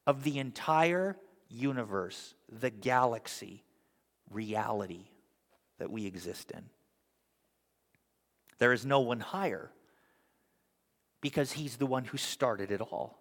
of 0.06 0.24
the 0.24 0.38
entire 0.38 1.16
universe, 1.48 2.34
the 2.50 2.68
galaxy, 2.70 3.64
reality 4.30 5.06
that 5.78 5.90
we 5.90 6.06
exist 6.06 6.50
in. 6.50 6.64
There 8.58 8.72
is 8.72 8.86
no 8.86 9.00
one 9.00 9.20
higher 9.20 9.70
because 11.20 11.52
he's 11.52 11.76
the 11.76 11.86
one 11.86 12.04
who 12.04 12.16
started 12.16 12.70
it 12.70 12.80
all. 12.80 13.18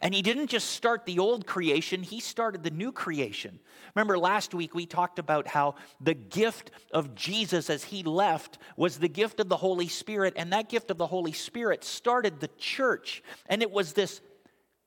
And 0.00 0.14
he 0.14 0.22
didn't 0.22 0.48
just 0.48 0.70
start 0.70 1.06
the 1.06 1.18
old 1.18 1.46
creation, 1.46 2.02
he 2.02 2.20
started 2.20 2.62
the 2.62 2.70
new 2.70 2.92
creation. 2.92 3.58
Remember, 3.94 4.16
last 4.16 4.54
week 4.54 4.74
we 4.74 4.86
talked 4.86 5.18
about 5.18 5.46
how 5.48 5.74
the 6.00 6.14
gift 6.14 6.70
of 6.92 7.14
Jesus 7.14 7.68
as 7.68 7.84
he 7.84 8.02
left 8.02 8.58
was 8.76 8.98
the 8.98 9.08
gift 9.08 9.40
of 9.40 9.48
the 9.48 9.56
Holy 9.56 9.88
Spirit, 9.88 10.34
and 10.36 10.52
that 10.52 10.68
gift 10.68 10.90
of 10.90 10.98
the 10.98 11.06
Holy 11.06 11.32
Spirit 11.32 11.84
started 11.84 12.40
the 12.40 12.50
church. 12.58 13.22
And 13.46 13.62
it 13.62 13.70
was 13.70 13.92
this 13.92 14.20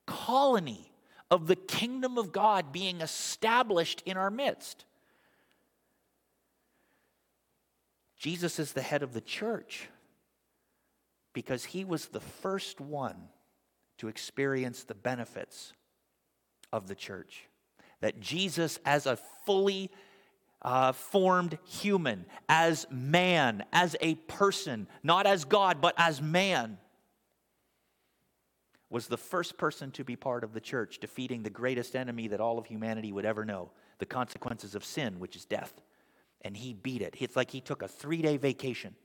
colony 0.05 0.91
of 1.29 1.47
the 1.47 1.55
kingdom 1.55 2.17
of 2.17 2.31
God 2.31 2.71
being 2.71 3.01
established 3.01 4.01
in 4.05 4.17
our 4.17 4.31
midst. 4.31 4.85
Jesus 8.25 8.57
is 8.57 8.71
the 8.71 8.81
head 8.81 9.03
of 9.03 9.13
the 9.13 9.21
church 9.21 9.87
because 11.31 11.63
he 11.63 11.85
was 11.85 12.07
the 12.07 12.19
first 12.19 12.81
one 12.81 13.15
to 13.99 14.07
experience 14.07 14.83
the 14.83 14.95
benefits 14.95 15.73
of 16.73 16.87
the 16.87 16.95
church. 16.95 17.47
That 18.01 18.19
Jesus, 18.19 18.79
as 18.83 19.05
a 19.05 19.19
fully 19.45 19.91
uh, 20.63 20.93
formed 20.93 21.59
human, 21.65 22.25
as 22.49 22.87
man, 22.89 23.63
as 23.71 23.95
a 24.01 24.15
person, 24.15 24.87
not 25.03 25.27
as 25.27 25.45
God, 25.45 25.79
but 25.79 25.93
as 25.95 26.19
man, 26.19 26.79
was 28.89 29.05
the 29.05 29.17
first 29.17 29.55
person 29.55 29.91
to 29.91 30.03
be 30.03 30.15
part 30.15 30.43
of 30.43 30.53
the 30.53 30.61
church, 30.61 30.97
defeating 30.97 31.43
the 31.43 31.51
greatest 31.51 31.95
enemy 31.95 32.27
that 32.29 32.41
all 32.41 32.57
of 32.57 32.65
humanity 32.65 33.11
would 33.11 33.25
ever 33.25 33.45
know 33.45 33.69
the 33.99 34.05
consequences 34.07 34.73
of 34.73 34.83
sin, 34.83 35.19
which 35.19 35.35
is 35.35 35.45
death. 35.45 35.79
And 36.45 36.55
he 36.55 36.73
beat 36.73 37.01
it. 37.01 37.15
It's 37.19 37.35
like 37.35 37.51
he 37.51 37.59
took 37.59 37.81
a 37.81 37.87
three 37.87 38.21
day 38.21 38.37
vacation 38.37 38.95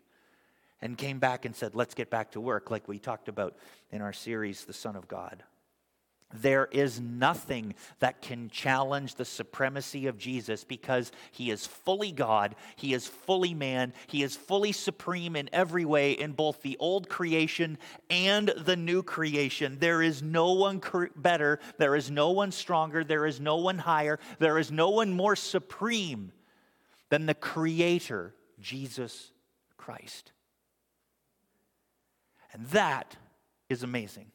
and 0.83 0.97
came 0.97 1.19
back 1.19 1.47
and 1.47 1.57
said, 1.57 1.75
Let's 1.75 1.95
get 1.95 2.11
back 2.11 2.33
to 2.33 2.41
work, 2.41 2.71
like 2.71 2.87
we 2.87 2.99
talked 2.99 3.29
about 3.29 3.57
in 3.91 4.03
our 4.03 4.13
series, 4.13 4.65
The 4.67 4.73
Son 4.75 4.95
of 4.95 5.09
God. 5.09 5.43
There 6.33 6.69
is 6.71 7.01
nothing 7.01 7.75
that 7.99 8.23
can 8.23 8.51
challenge 8.51 9.17
the 9.17 9.25
supremacy 9.25 10.07
of 10.07 10.17
Jesus 10.17 10.63
because 10.63 11.11
he 11.33 11.51
is 11.51 11.67
fully 11.67 12.13
God, 12.13 12.55
he 12.77 12.95
is 12.95 13.09
fully 13.09 13.53
man, 13.53 13.93
he 14.07 14.23
is 14.23 14.37
fully 14.37 14.71
supreme 14.71 15.35
in 15.35 15.51
every 15.53 15.85
way 15.85 16.13
in 16.13 16.33
both 16.33 16.63
the 16.63 16.77
old 16.79 17.09
creation 17.09 17.79
and 18.11 18.49
the 18.49 18.77
new 18.77 19.03
creation. 19.03 19.79
There 19.81 20.03
is 20.03 20.23
no 20.23 20.53
one 20.53 20.81
better, 21.17 21.59
there 21.79 21.97
is 21.97 22.13
no 22.13 22.31
one 22.31 22.53
stronger, 22.53 23.03
there 23.03 23.27
is 23.27 23.41
no 23.41 23.57
one 23.57 23.79
higher, 23.79 24.21
there 24.39 24.59
is 24.59 24.71
no 24.71 24.91
one 24.91 25.13
more 25.13 25.35
supreme 25.35 26.31
than 27.11 27.27
the 27.27 27.35
Creator, 27.35 28.35
Jesus 28.59 29.33
Christ. 29.77 30.33
And 32.53 32.67
that 32.69 33.17
is 33.69 33.83
amazing. 33.83 34.27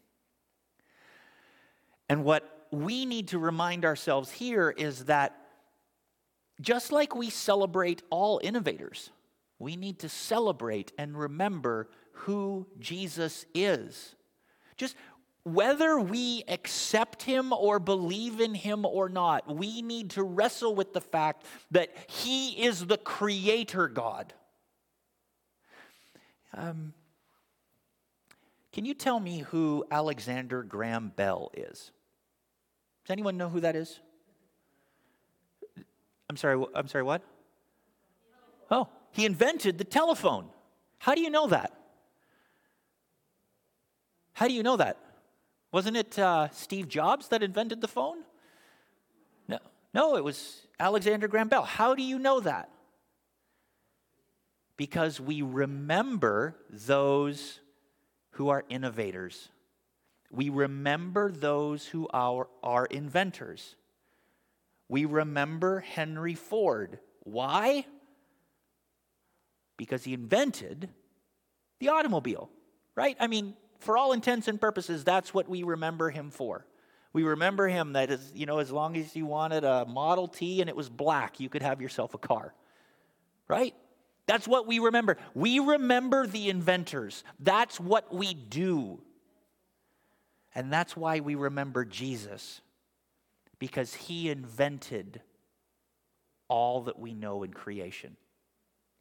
And 2.07 2.23
what 2.23 2.67
we 2.71 3.05
need 3.05 3.29
to 3.29 3.39
remind 3.39 3.83
ourselves 3.85 4.31
here 4.31 4.69
is 4.69 5.05
that 5.05 5.35
just 6.61 6.91
like 6.91 7.15
we 7.15 7.29
celebrate 7.29 8.03
all 8.09 8.39
innovators, 8.43 9.09
we 9.59 9.75
need 9.75 9.99
to 9.99 10.09
celebrate 10.09 10.91
and 10.97 11.17
remember 11.17 11.89
who 12.11 12.67
Jesus 12.79 13.45
is. 13.53 14.15
Just 14.77 14.95
whether 15.45 15.99
we 15.99 16.43
accept 16.47 17.21
him 17.21 17.53
or 17.53 17.77
believe 17.77 18.41
in 18.41 18.55
him 18.55 18.83
or 18.83 19.07
not, 19.09 19.55
we 19.55 19.83
need 19.83 20.09
to 20.09 20.23
wrestle 20.23 20.73
with 20.73 20.91
the 20.91 20.99
fact 20.99 21.45
that 21.69 21.95
he 22.07 22.65
is 22.65 22.87
the 22.87 22.97
creator 22.97 23.87
God. 23.87 24.33
Um, 26.51 26.93
can 28.73 28.85
you 28.85 28.95
tell 28.95 29.19
me 29.19 29.39
who 29.39 29.85
Alexander 29.91 30.63
Graham 30.63 31.13
Bell 31.15 31.51
is? 31.53 31.91
Does 33.05 33.11
anyone 33.11 33.37
know 33.37 33.47
who 33.47 33.59
that 33.59 33.75
is? 33.75 33.99
I'm 36.27 36.37
sorry, 36.37 36.65
I'm 36.73 36.87
sorry, 36.87 37.03
what? 37.03 37.21
Oh, 38.71 38.89
he 39.11 39.25
invented 39.25 39.77
the 39.77 39.83
telephone. 39.83 40.47
How 40.97 41.13
do 41.13 41.21
you 41.21 41.29
know 41.29 41.45
that? 41.47 41.71
How 44.33 44.47
do 44.47 44.53
you 44.53 44.63
know 44.63 44.77
that? 44.77 44.97
Wasn't 45.71 45.97
it 45.97 46.17
uh, 46.17 46.49
Steve 46.51 46.87
Jobs 46.87 47.27
that 47.29 47.43
invented 47.43 47.81
the 47.81 47.87
phone? 47.87 48.17
No, 49.47 49.59
no, 49.93 50.15
it 50.15 50.23
was 50.23 50.67
Alexander 50.79 51.27
Graham 51.27 51.47
Bell. 51.47 51.63
How 51.63 51.95
do 51.95 52.03
you 52.03 52.19
know 52.19 52.39
that? 52.39 52.69
Because 54.77 55.19
we 55.19 55.41
remember 55.41 56.55
those 56.69 57.59
who 58.31 58.49
are 58.49 58.65
innovators. 58.69 59.49
We 60.31 60.49
remember 60.49 61.31
those 61.31 61.85
who 61.87 62.07
are, 62.09 62.47
are 62.61 62.85
inventors. 62.85 63.75
We 64.89 65.05
remember 65.05 65.79
Henry 65.79 66.35
Ford. 66.35 66.99
Why? 67.23 67.85
Because 69.77 70.03
he 70.03 70.13
invented 70.13 70.89
the 71.79 71.89
automobile, 71.89 72.49
right? 72.95 73.15
I 73.19 73.27
mean, 73.27 73.55
for 73.79 73.97
all 73.97 74.11
intents 74.11 74.47
and 74.47 74.59
purposes, 74.59 75.03
that's 75.03 75.33
what 75.33 75.47
we 75.47 75.63
remember 75.63 76.09
him 76.09 76.31
for. 76.31 76.65
We 77.13 77.23
remember 77.23 77.67
him 77.67 77.93
that 77.93 78.11
is, 78.11 78.31
you 78.35 78.45
know, 78.45 78.59
as 78.59 78.71
long 78.71 78.97
as 78.97 79.15
you 79.15 79.25
wanted 79.25 79.63
a 79.63 79.85
Model 79.85 80.27
T 80.27 80.59
and 80.59 80.69
it 80.69 80.75
was 80.75 80.89
black, 80.89 81.39
you 81.39 81.47
could 81.47 81.61
have 81.61 81.81
yourself 81.81 82.13
a 82.13 82.17
car, 82.17 82.53
right? 83.47 83.73
That's 84.27 84.47
what 84.47 84.67
we 84.67 84.79
remember. 84.79 85.17
We 85.33 85.59
remember 85.59 86.27
the 86.27 86.49
inventors. 86.49 87.23
That's 87.39 87.79
what 87.79 88.13
we 88.13 88.33
do. 88.33 89.01
And 90.53 90.73
that's 90.73 90.97
why 90.97 91.19
we 91.19 91.35
remember 91.35 91.85
Jesus, 91.85 92.61
because 93.59 93.93
he 93.93 94.29
invented 94.29 95.21
all 96.47 96.81
that 96.83 96.99
we 96.99 97.13
know 97.13 97.43
in 97.43 97.53
creation. 97.53 98.17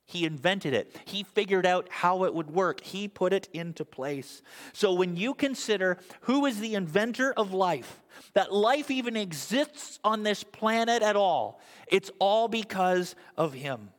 He 0.07 0.27
invented 0.27 0.75
it. 0.75 0.95
He 1.07 1.23
figured 1.23 1.65
out 1.65 1.89
how 1.91 2.25
it 2.25 2.35
would 2.35 2.51
work. 2.51 2.83
He 2.83 3.09
put 3.09 3.33
it 3.33 3.49
into 3.53 3.85
place. 3.85 4.43
So 4.73 4.93
when 4.93 5.17
you 5.17 5.35
consider 5.35 5.99
who 6.23 6.45
is 6.45 6.61
the 6.61 6.75
inventor 6.75 7.33
of 7.33 7.55
life, 7.55 8.03
that 8.35 8.53
life 8.53 8.91
even 8.91 9.17
exists 9.17 9.99
on 10.05 10.23
this 10.23 10.45
planet 10.45 11.03
at 11.03 11.17
all, 11.17 11.61
it's 11.89 12.11
all 12.19 12.49
because 12.49 13.15
of 13.37 13.55
him. 13.55 13.91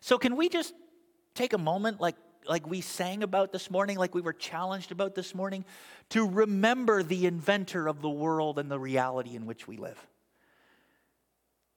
So, 0.00 0.16
can 0.16 0.36
we 0.36 0.48
just 0.48 0.74
take 1.34 1.52
a 1.52 1.58
moment, 1.58 2.00
like, 2.00 2.16
like 2.48 2.66
we 2.66 2.80
sang 2.80 3.22
about 3.22 3.52
this 3.52 3.70
morning, 3.70 3.98
like 3.98 4.14
we 4.14 4.22
were 4.22 4.32
challenged 4.32 4.92
about 4.92 5.14
this 5.14 5.34
morning, 5.34 5.64
to 6.08 6.26
remember 6.26 7.02
the 7.02 7.26
inventor 7.26 7.86
of 7.86 8.00
the 8.00 8.08
world 8.08 8.58
and 8.58 8.70
the 8.70 8.78
reality 8.78 9.36
in 9.36 9.44
which 9.44 9.68
we 9.68 9.76
live? 9.76 9.98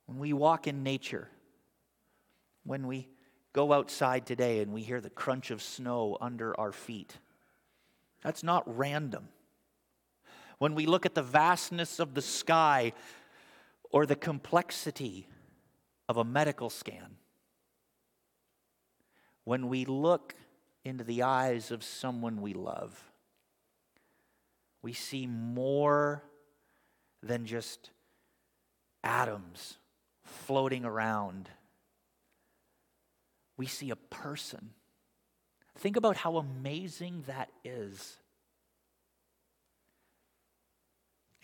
When 0.06 0.20
we 0.20 0.34
walk 0.34 0.68
in 0.68 0.84
nature, 0.84 1.30
when 2.64 2.88
we 2.88 3.08
go 3.54 3.74
outside 3.74 4.26
today 4.26 4.60
and 4.60 4.74
we 4.74 4.82
hear 4.82 5.02
the 5.02 5.10
crunch 5.10 5.52
of 5.52 5.62
snow 5.62 6.18
under 6.20 6.60
our 6.60 6.72
feet, 6.72 7.18
that's 8.24 8.44
not 8.44 8.64
random. 8.78 9.28
When 10.58 10.76
we 10.76 10.86
look 10.86 11.06
at 11.06 11.16
the 11.16 11.24
vastness 11.24 12.00
of 12.00 12.14
the 12.14 12.22
sky 12.22 12.94
or 13.92 14.06
the 14.06 14.16
complexity 14.16 15.28
of 16.08 16.18
a 16.18 16.24
medical 16.24 16.70
scan, 16.70 17.18
when 19.44 19.68
we 19.68 19.86
look 19.86 20.36
into 20.86 21.04
the 21.04 21.24
eyes 21.24 21.72
of 21.72 21.84
someone 21.84 22.42
we 22.42 22.54
love, 22.54 23.12
we 24.82 24.94
see 24.94 25.28
more 25.28 26.24
than 27.22 27.46
just 27.46 27.90
atoms 29.04 29.78
floating 30.24 30.86
around. 30.86 31.50
We 33.58 33.68
see 33.68 33.90
a 33.92 33.96
person. 33.96 34.72
Think 35.78 35.98
about 35.98 36.18
how 36.18 36.38
amazing 36.38 37.24
that 37.28 37.50
is. 37.64 38.18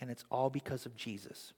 And 0.00 0.10
it's 0.10 0.24
all 0.30 0.50
because 0.50 0.86
of 0.86 0.96
Jesus. 0.96 1.52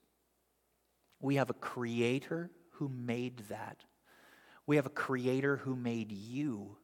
We 1.21 1.37
have 1.37 1.51
a 1.51 1.55
creator 1.55 2.51
who 2.73 2.89
made 2.89 3.39
that. 3.49 3.85
We 4.67 4.77
have 4.77 4.87
a 4.87 4.91
creator 4.91 5.57
who 5.59 5.77
made 5.77 6.11
you. 6.11 6.77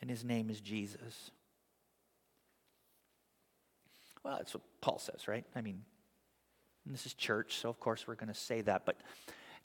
And 0.00 0.10
his 0.10 0.24
name 0.24 0.50
is 0.50 0.60
Jesus. 0.60 1.30
Well, 4.22 4.36
that's 4.36 4.54
what 4.54 4.62
Paul 4.80 4.98
says, 4.98 5.26
right? 5.26 5.44
I 5.56 5.62
mean, 5.62 5.82
this 6.86 7.06
is 7.06 7.14
church, 7.14 7.56
so 7.56 7.68
of 7.68 7.80
course 7.80 8.06
we're 8.06 8.16
going 8.16 8.28
to 8.28 8.34
say 8.34 8.60
that. 8.62 8.84
But 8.84 8.96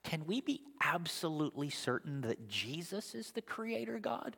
can 0.07 0.25
we 0.25 0.39
be 0.39 0.61
absolutely 0.81 1.69
certain 1.69 2.21
that 2.21 2.47
Jesus 2.47 3.13
is 3.13 3.31
the 3.31 3.41
creator 3.41 3.99
God? 3.99 4.37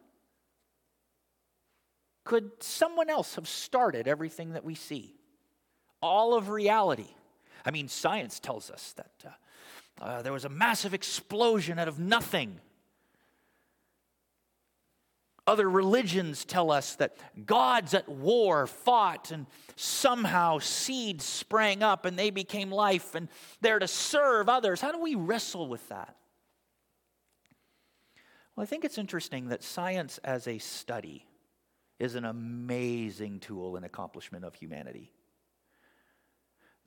Could 2.25 2.63
someone 2.63 3.07
else 3.07 3.35
have 3.35 3.47
started 3.47 4.07
everything 4.07 4.53
that 4.53 4.65
we 4.65 4.73
see? 4.73 5.13
All 6.01 6.33
of 6.33 6.49
reality. 6.49 7.09
I 7.63 7.69
mean, 7.69 7.87
science 7.87 8.39
tells 8.39 8.71
us 8.71 8.93
that 8.93 9.11
uh, 9.23 10.03
uh, 10.03 10.21
there 10.23 10.33
was 10.33 10.43
a 10.43 10.49
massive 10.49 10.95
explosion 10.95 11.77
out 11.77 11.87
of 11.87 11.99
nothing. 11.99 12.59
Other 15.49 15.67
religions 15.67 16.45
tell 16.45 16.69
us 16.69 16.93
that 16.97 17.17
gods 17.47 17.95
at 17.95 18.07
war 18.07 18.67
fought 18.67 19.31
and 19.31 19.47
somehow 19.75 20.59
seeds 20.59 21.25
sprang 21.25 21.81
up 21.81 22.05
and 22.05 22.19
they 22.19 22.29
became 22.29 22.69
life 22.69 23.15
and 23.15 23.27
they're 23.59 23.79
to 23.79 23.87
serve 23.87 24.47
others. 24.47 24.79
How 24.79 24.91
do 24.91 24.99
we 24.99 25.15
wrestle 25.15 25.67
with 25.67 25.89
that? 25.89 26.15
Well, 28.55 28.61
I 28.61 28.67
think 28.67 28.85
it's 28.85 28.99
interesting 28.99 29.47
that 29.47 29.63
science 29.63 30.19
as 30.23 30.47
a 30.47 30.59
study 30.59 31.25
is 31.97 32.13
an 32.13 32.25
amazing 32.25 33.39
tool 33.39 33.75
and 33.75 33.83
accomplishment 33.83 34.45
of 34.45 34.53
humanity. 34.53 35.11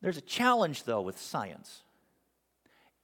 There's 0.03 0.19
a 0.19 0.21
challenge, 0.21 0.85
though, 0.85 1.01
with 1.01 1.19
science. 1.19 1.83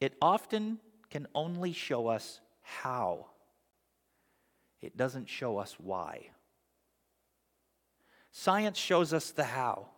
It 0.01 0.15
often 0.23 0.79
can 1.11 1.27
only 1.35 1.73
show 1.73 2.07
us 2.07 2.39
how, 2.63 3.27
it 4.81 4.97
doesn't 4.97 5.29
show 5.29 5.59
us 5.59 5.77
why. 5.79 6.31
Science 8.31 8.79
shows 8.79 9.13
us 9.13 9.31
the 9.31 9.45
how, 9.45 9.89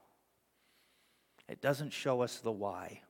it 1.48 1.60
doesn't 1.60 1.92
show 1.92 2.22
us 2.22 2.38
the 2.38 2.52
why. 2.52 3.02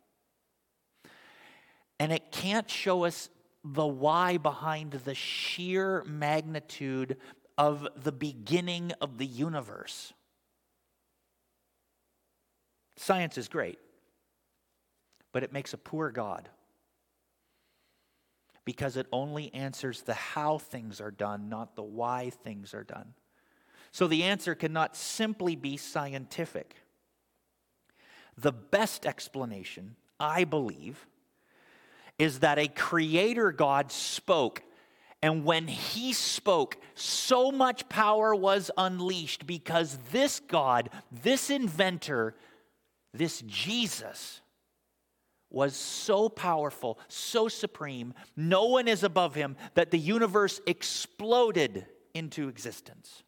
And 1.98 2.12
it 2.12 2.32
can't 2.32 2.70
show 2.70 3.04
us 3.04 3.28
the 3.62 3.86
why 3.86 4.38
behind 4.38 4.92
the 4.92 5.14
sheer 5.14 6.02
magnitude 6.06 7.18
of 7.58 7.86
the 8.02 8.12
beginning 8.12 8.92
of 9.02 9.18
the 9.18 9.26
universe. 9.26 10.14
Science 12.96 13.36
is 13.36 13.48
great, 13.48 13.78
but 15.32 15.42
it 15.42 15.52
makes 15.52 15.74
a 15.74 15.78
poor 15.78 16.10
God 16.10 16.48
because 18.70 18.96
it 18.96 19.08
only 19.10 19.52
answers 19.52 20.02
the 20.02 20.14
how 20.14 20.56
things 20.56 21.00
are 21.00 21.10
done, 21.10 21.48
not 21.48 21.74
the 21.74 21.82
why 21.82 22.30
things 22.30 22.72
are 22.72 22.84
done. 22.84 23.14
So 23.90 24.06
the 24.06 24.22
answer 24.22 24.54
cannot 24.54 24.94
simply 24.94 25.56
be 25.56 25.76
scientific. 25.76 26.76
The 28.38 28.52
best 28.52 29.06
explanation, 29.06 29.96
I 30.20 30.44
believe, 30.44 31.04
is 32.16 32.38
that 32.38 32.60
a 32.60 32.68
creator 32.68 33.50
God 33.50 33.90
spoke 33.90 34.62
and 35.20 35.44
when 35.44 35.66
he 35.66 36.12
spoke, 36.12 36.78
so 36.94 37.50
much 37.50 37.88
power 37.88 38.36
was 38.36 38.70
unleashed 38.78 39.48
because 39.48 39.98
this 40.12 40.38
God, 40.38 40.90
this 41.10 41.50
inventor, 41.50 42.36
this 43.12 43.42
Jesus, 43.48 44.40
was 45.50 45.74
so 45.74 46.28
powerful, 46.28 46.98
so 47.08 47.48
supreme, 47.48 48.14
no 48.36 48.66
one 48.66 48.88
is 48.88 49.02
above 49.02 49.34
him, 49.34 49.56
that 49.74 49.90
the 49.90 49.98
universe 49.98 50.60
exploded 50.66 51.86
into 52.14 52.48
existence, 52.48 53.22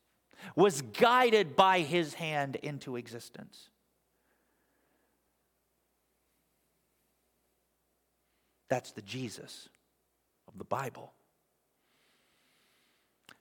was 0.57 0.83
guided 0.83 1.57
by 1.57 1.81
his 1.81 2.15
hand 2.15 2.57
into 2.57 2.97
existence. 2.97 3.69
That's 8.69 8.93
the 8.93 9.03
Jesus 9.03 9.69
of 10.49 10.57
the 10.57 10.65
Bible. 10.65 11.13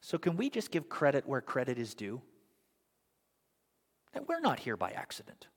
So, 0.01 0.17
can 0.17 0.35
we 0.35 0.49
just 0.49 0.71
give 0.71 0.89
credit 0.89 1.27
where 1.27 1.41
credit 1.41 1.77
is 1.77 1.93
due? 1.93 2.21
That 4.13 4.27
we're 4.27 4.41
not 4.41 4.59
here 4.59 4.75
by 4.75 4.91
accident. 4.91 5.47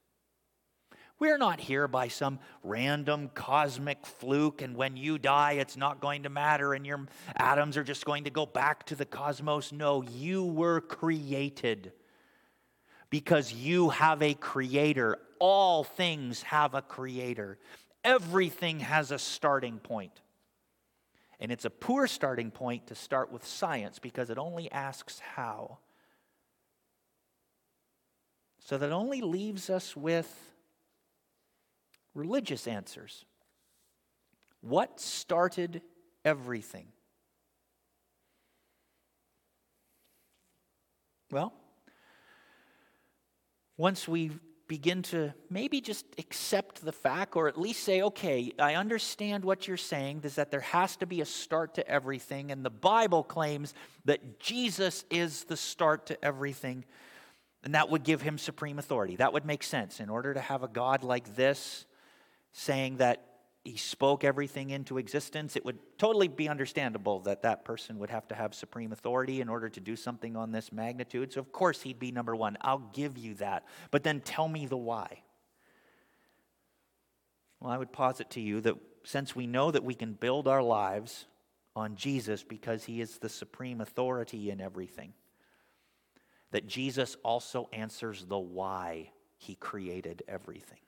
We're 1.21 1.39
not 1.39 1.61
here 1.61 1.87
by 1.87 2.09
some 2.09 2.41
random 2.63 3.31
cosmic 3.35 4.05
fluke, 4.05 4.63
and 4.63 4.77
when 4.77 4.97
you 4.97 5.17
die, 5.17 5.53
it's 5.53 5.77
not 5.77 6.01
going 6.01 6.25
to 6.25 6.29
matter, 6.29 6.75
and 6.75 6.85
your 6.85 7.07
atoms 7.37 7.77
are 7.77 7.85
just 7.85 8.05
going 8.05 8.25
to 8.25 8.31
go 8.31 8.47
back 8.47 8.85
to 8.87 8.97
the 8.97 9.05
cosmos. 9.05 9.71
No, 9.71 10.03
you 10.03 10.45
were 10.45 10.81
created 10.81 11.93
because 13.11 13.53
you 13.53 13.91
have 13.91 14.23
a 14.23 14.35
creator. 14.35 15.19
All 15.39 15.85
things 15.85 16.43
have 16.43 16.75
a 16.75 16.83
creator, 16.83 17.59
everything 18.03 18.81
has 18.81 19.13
a 19.13 19.19
starting 19.19 19.79
point. 19.79 20.21
And 21.41 21.53
it's 21.53 21.65
a 21.65 21.71
poor 21.71 22.07
starting 22.07 22.51
point 22.51 22.87
to 22.89 22.95
start 22.95 23.31
with 23.31 23.45
science 23.45 23.99
because 23.99 24.31
it 24.31 24.39
only 24.39 24.71
asks 24.73 25.19
how. 25.19 25.79
So 28.59 28.79
that 28.79 28.93
only 28.93 29.21
leaves 29.21 29.69
us 29.69 29.97
with 29.97 30.54
religious 32.15 32.67
answers. 32.67 33.25
What 34.61 35.01
started 35.01 35.83
everything? 36.25 36.87
Well, 41.31 41.53
once 43.77 44.07
we 44.07 44.31
begin 44.67 45.03
to 45.03 45.35
maybe 45.51 45.81
just 45.81 46.07
accept 46.19 46.83
the 46.85 46.93
fact 46.93 47.37
or 47.37 47.49
at 47.49 47.61
least 47.61 47.83
say, 47.83 48.01
okay, 48.01 48.53
I 48.59 48.77
understand 48.77 49.45
what 49.45 49.69
you're 49.69 49.77
saying, 49.77 50.21
is 50.25 50.37
that 50.37 50.51
there 50.51 50.61
has 50.61 50.97
to 50.97 51.07
be 51.07 51.21
a 51.21 51.27
start 51.27 51.75
to 51.75 51.87
everything. 51.87 52.51
And 52.51 52.65
the 52.65 52.71
Bible 52.71 53.23
claims 53.23 53.75
that 54.05 54.41
Jesus 54.41 55.05
is 55.11 55.45
the 55.45 55.57
start 55.57 56.07
to 56.07 56.25
everything. 56.25 56.85
And 57.63 57.75
that 57.75 57.91
would 57.91 58.05
give 58.05 58.23
him 58.23 58.39
supreme 58.39 58.79
authority. 58.79 59.17
That 59.17 59.33
would 59.33 59.45
make 59.45 59.63
sense. 59.63 60.01
In 60.01 60.09
order 60.09 60.33
to 60.33 60.41
have 60.41 60.63
a 60.63 60.69
God 60.69 61.03
like 61.03 61.37
this 61.37 61.85
saying 62.55 62.99
that 62.99 63.27
he 63.65 63.77
spoke 63.77 64.25
everything 64.25 64.71
into 64.71 64.97
existence, 64.99 65.57
it 65.57 65.65
would 65.65 65.79
totally 65.99 66.29
be 66.29 66.49
understandable 66.49 67.21
that 67.21 67.43
that 67.43 67.65
person 67.65 67.99
would 67.99 68.11
have 68.11 68.29
to 68.29 68.35
have 68.35 68.55
supreme 68.55 68.93
authority 68.93 69.41
in 69.41 69.49
order 69.49 69.69
to 69.69 69.81
do 69.81 69.97
something 69.97 70.37
on 70.37 70.53
this 70.53 70.71
magnitude. 70.71 71.33
So, 71.33 71.41
of 71.41 71.51
course, 71.51 71.83
he'd 71.83 71.99
be 71.99 72.13
number 72.13 72.37
one. 72.37 72.57
I'll 72.61 72.91
give 72.93 73.19
you 73.19 73.35
that. 73.35 73.65
But 73.91 74.05
then 74.05 74.21
tell 74.21 74.47
me 74.47 74.67
the 74.67 74.77
why. 74.77 75.23
Well, 77.61 77.73
I 77.73 77.79
would 77.79 77.93
posit 77.93 78.31
to 78.31 78.41
you 78.41 78.61
that 78.61 78.77
since 79.03 79.35
we 79.35 79.47
know 79.47 79.71
that 79.71 79.83
we 79.85 79.95
can 79.95 80.13
build 80.13 80.47
our 80.47 80.63
lives 80.63 81.25
on 81.75 81.97
Jesus 81.97 82.45
because 82.45 82.85
he 82.85 83.01
is 83.01 83.19
the 83.19 83.29
supreme 83.29 83.81
authority 83.81 84.51
in 84.51 84.61
everything, 84.61 85.13
that 86.53 86.69
Jesus 86.69 87.17
also 87.25 87.69
answers 87.73 88.25
the 88.27 88.39
why 88.39 89.11
he 89.39 89.57
created 89.57 90.23
everything. 90.29 90.79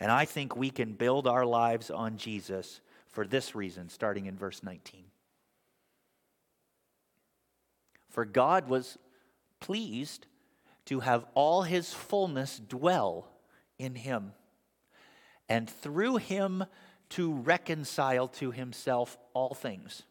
And 0.00 0.12
I 0.12 0.24
think 0.24 0.56
we 0.56 0.70
can 0.70 0.92
build 0.92 1.26
our 1.26 1.44
lives 1.44 1.90
on 1.90 2.16
Jesus 2.16 2.80
for 3.08 3.26
this 3.26 3.54
reason, 3.54 3.88
starting 3.88 4.26
in 4.26 4.36
verse 4.36 4.62
19. 4.62 5.04
For 8.08 8.24
God 8.24 8.68
was 8.68 8.96
pleased 9.60 10.26
to 10.86 11.00
have 11.00 11.26
all 11.34 11.62
his 11.62 11.92
fullness 11.92 12.58
dwell 12.58 13.28
in 13.78 13.94
him, 13.94 14.32
and 15.48 15.68
through 15.68 16.16
him 16.16 16.64
to 17.10 17.34
reconcile 17.34 18.28
to 18.28 18.50
himself 18.50 19.18
all 19.34 19.54
things, 19.54 20.02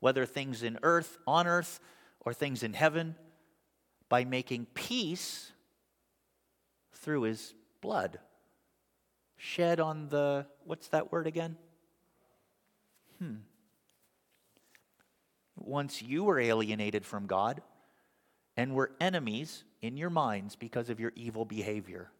whether 0.00 0.26
things 0.26 0.62
in 0.62 0.78
earth, 0.82 1.18
on 1.26 1.46
earth, 1.46 1.80
or 2.20 2.32
things 2.32 2.62
in 2.62 2.72
heaven, 2.72 3.14
by 4.08 4.24
making 4.24 4.66
peace 4.74 5.52
through 6.92 7.22
his 7.22 7.54
blood 7.80 8.18
shed 9.38 9.80
on 9.80 10.08
the, 10.08 10.44
what's 10.64 10.88
that 10.88 11.10
word 11.10 11.26
again? 11.26 11.56
Hmm. 13.18 13.36
Once 15.56 16.02
you 16.02 16.24
were 16.24 16.38
alienated 16.38 17.06
from 17.06 17.26
God 17.26 17.62
and 18.56 18.74
were 18.74 18.92
enemies 19.00 19.64
in 19.80 19.96
your 19.96 20.10
minds 20.10 20.56
because 20.56 20.90
of 20.90 21.00
your 21.00 21.12
evil 21.14 21.44
behavior. 21.44 22.10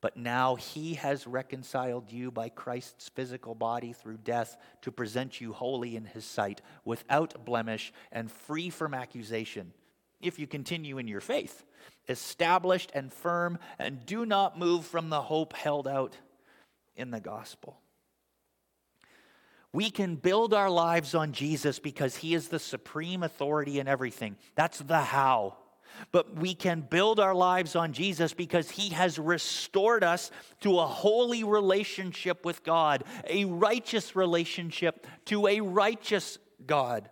But 0.00 0.16
now 0.16 0.56
he 0.56 0.94
has 0.94 1.26
reconciled 1.26 2.10
you 2.12 2.30
by 2.30 2.48
Christ's 2.50 3.08
physical 3.08 3.54
body 3.54 3.92
through 3.92 4.18
death 4.18 4.56
to 4.82 4.92
present 4.92 5.40
you 5.40 5.52
holy 5.52 5.96
in 5.96 6.04
his 6.04 6.24
sight, 6.24 6.60
without 6.84 7.44
blemish 7.46 7.92
and 8.12 8.30
free 8.30 8.68
from 8.68 8.92
accusation, 8.92 9.72
if 10.20 10.38
you 10.38 10.46
continue 10.46 10.98
in 10.98 11.08
your 11.08 11.20
faith 11.20 11.64
established 12.08 12.90
and 12.94 13.12
firm, 13.12 13.58
and 13.78 14.04
do 14.06 14.26
not 14.26 14.58
move 14.58 14.84
from 14.86 15.10
the 15.10 15.22
hope 15.22 15.52
held 15.52 15.88
out 15.88 16.16
in 16.96 17.10
the 17.10 17.20
gospel. 17.20 17.80
We 19.72 19.90
can 19.90 20.14
build 20.14 20.54
our 20.54 20.70
lives 20.70 21.16
on 21.16 21.32
Jesus 21.32 21.80
because 21.80 22.16
he 22.16 22.34
is 22.34 22.48
the 22.48 22.60
supreme 22.60 23.24
authority 23.24 23.80
in 23.80 23.88
everything. 23.88 24.36
That's 24.54 24.78
the 24.78 25.00
how. 25.00 25.56
but 26.12 26.36
we 26.36 26.54
can 26.54 26.80
build 26.80 27.20
our 27.20 27.34
lives 27.34 27.76
on 27.76 27.92
Jesus 27.92 28.32
because 28.34 28.70
he 28.70 28.90
has 28.90 29.18
restored 29.18 30.04
us 30.04 30.30
to 30.60 30.78
a 30.78 30.86
holy 30.86 31.44
relationship 31.44 32.44
with 32.44 32.64
God, 32.64 33.04
a 33.28 33.44
righteous 33.44 34.16
relationship 34.16 35.06
to 35.26 35.46
a 35.46 35.60
righteous 35.60 36.38
God. 36.66 37.08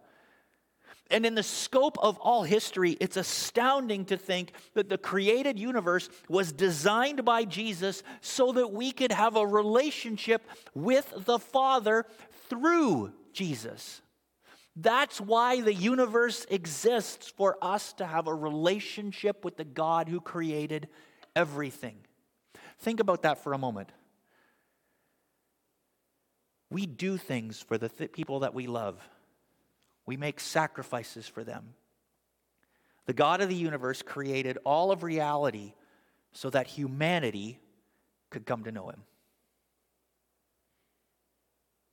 And 1.13 1.27
in 1.27 1.35
the 1.35 1.43
scope 1.43 1.99
of 2.03 2.17
all 2.19 2.43
history, 2.43 2.97
it's 2.99 3.19
astounding 3.19 4.07
to 4.07 4.17
think 4.17 4.53
that 4.73 4.89
the 4.89 4.97
created 4.97 5.59
universe 5.59 6.09
was 6.29 6.53
designed 6.53 7.25
by 7.25 7.45
Jesus 7.45 8.03
so 8.23 8.51
that 8.53 8.73
we 8.73 8.93
could 8.93 9.13
have 9.13 9.37
a 9.37 9.47
relationship 9.47 10.43
with 10.75 11.13
the 11.27 11.39
Father 11.39 12.07
through 12.49 13.13
Jesus. 13.35 14.01
That's 14.75 15.21
why 15.21 15.61
the 15.61 15.75
universe 15.75 16.47
exists 16.51 17.29
for 17.29 17.59
us 17.61 17.93
to 17.95 18.07
have 18.07 18.27
a 18.27 18.35
relationship 18.35 19.45
with 19.45 19.59
the 19.59 19.65
God 19.65 20.09
who 20.09 20.19
created 20.19 20.89
everything. 21.37 21.97
Think 22.79 23.01
about 23.01 23.23
that 23.23 23.43
for 23.43 23.53
a 23.53 23.59
moment. 23.59 23.91
We 26.71 26.87
do 26.87 27.19
things 27.19 27.61
for 27.61 27.77
the 27.77 27.91
th- 27.91 28.13
people 28.13 28.41
that 28.41 28.55
we 28.55 28.67
love, 28.67 29.07
we 30.07 30.17
make 30.17 30.41
sacrifices 30.41 31.27
for 31.27 31.45
them. 31.45 31.75
The 33.07 33.13
God 33.13 33.41
of 33.41 33.49
the 33.49 33.55
universe 33.55 34.03
created 34.03 34.59
all 34.65 34.91
of 34.93 35.03
reality 35.03 35.75
so 36.33 36.51
that 36.51 36.67
humanity 36.67 37.59
could 38.31 38.47
come 38.47 38.65
to 38.65 38.73
know 38.73 38.89
him. 38.89 39.03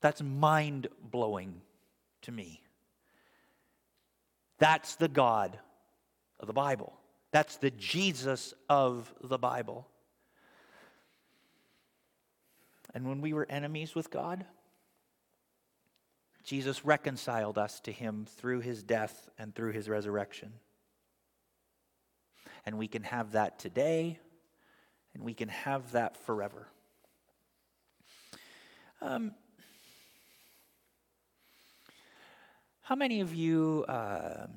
That's 0.02 0.22
mind 0.22 0.88
blowing 1.02 1.62
to 2.22 2.32
me. 2.32 2.62
That's 4.58 4.96
the 4.96 5.08
God 5.08 5.58
of 6.40 6.48
the 6.48 6.54
Bible. 6.54 6.94
That's 7.32 7.58
the 7.58 7.72
Jesus 7.72 8.54
of 8.70 9.14
the 9.22 9.38
Bible. 9.38 9.88
And 12.94 13.08
when 13.08 13.22
we 13.22 13.34
were 13.34 13.46
enemies 13.50 13.94
with 13.94 14.10
God, 14.10 14.46
Jesus 16.44 16.86
reconciled 16.86 17.58
us 17.58 17.80
to 17.82 17.92
him 17.92 18.26
through 18.38 18.62
his 18.62 18.84
death 18.84 19.30
and 19.38 19.54
through 19.54 19.72
his 19.74 19.90
resurrection. 19.90 20.54
And 22.66 22.78
we 22.78 22.88
can 22.88 23.04
have 23.04 23.34
that 23.34 23.60
today, 23.60 24.20
and 25.14 25.24
we 25.24 25.34
can 25.34 25.50
have 25.50 25.92
that 25.94 26.18
forever. 26.18 26.68
Um, 29.02 29.32
How 32.90 32.96
many 32.96 33.22
of 33.22 33.36
you 33.36 33.86
um, 33.88 34.50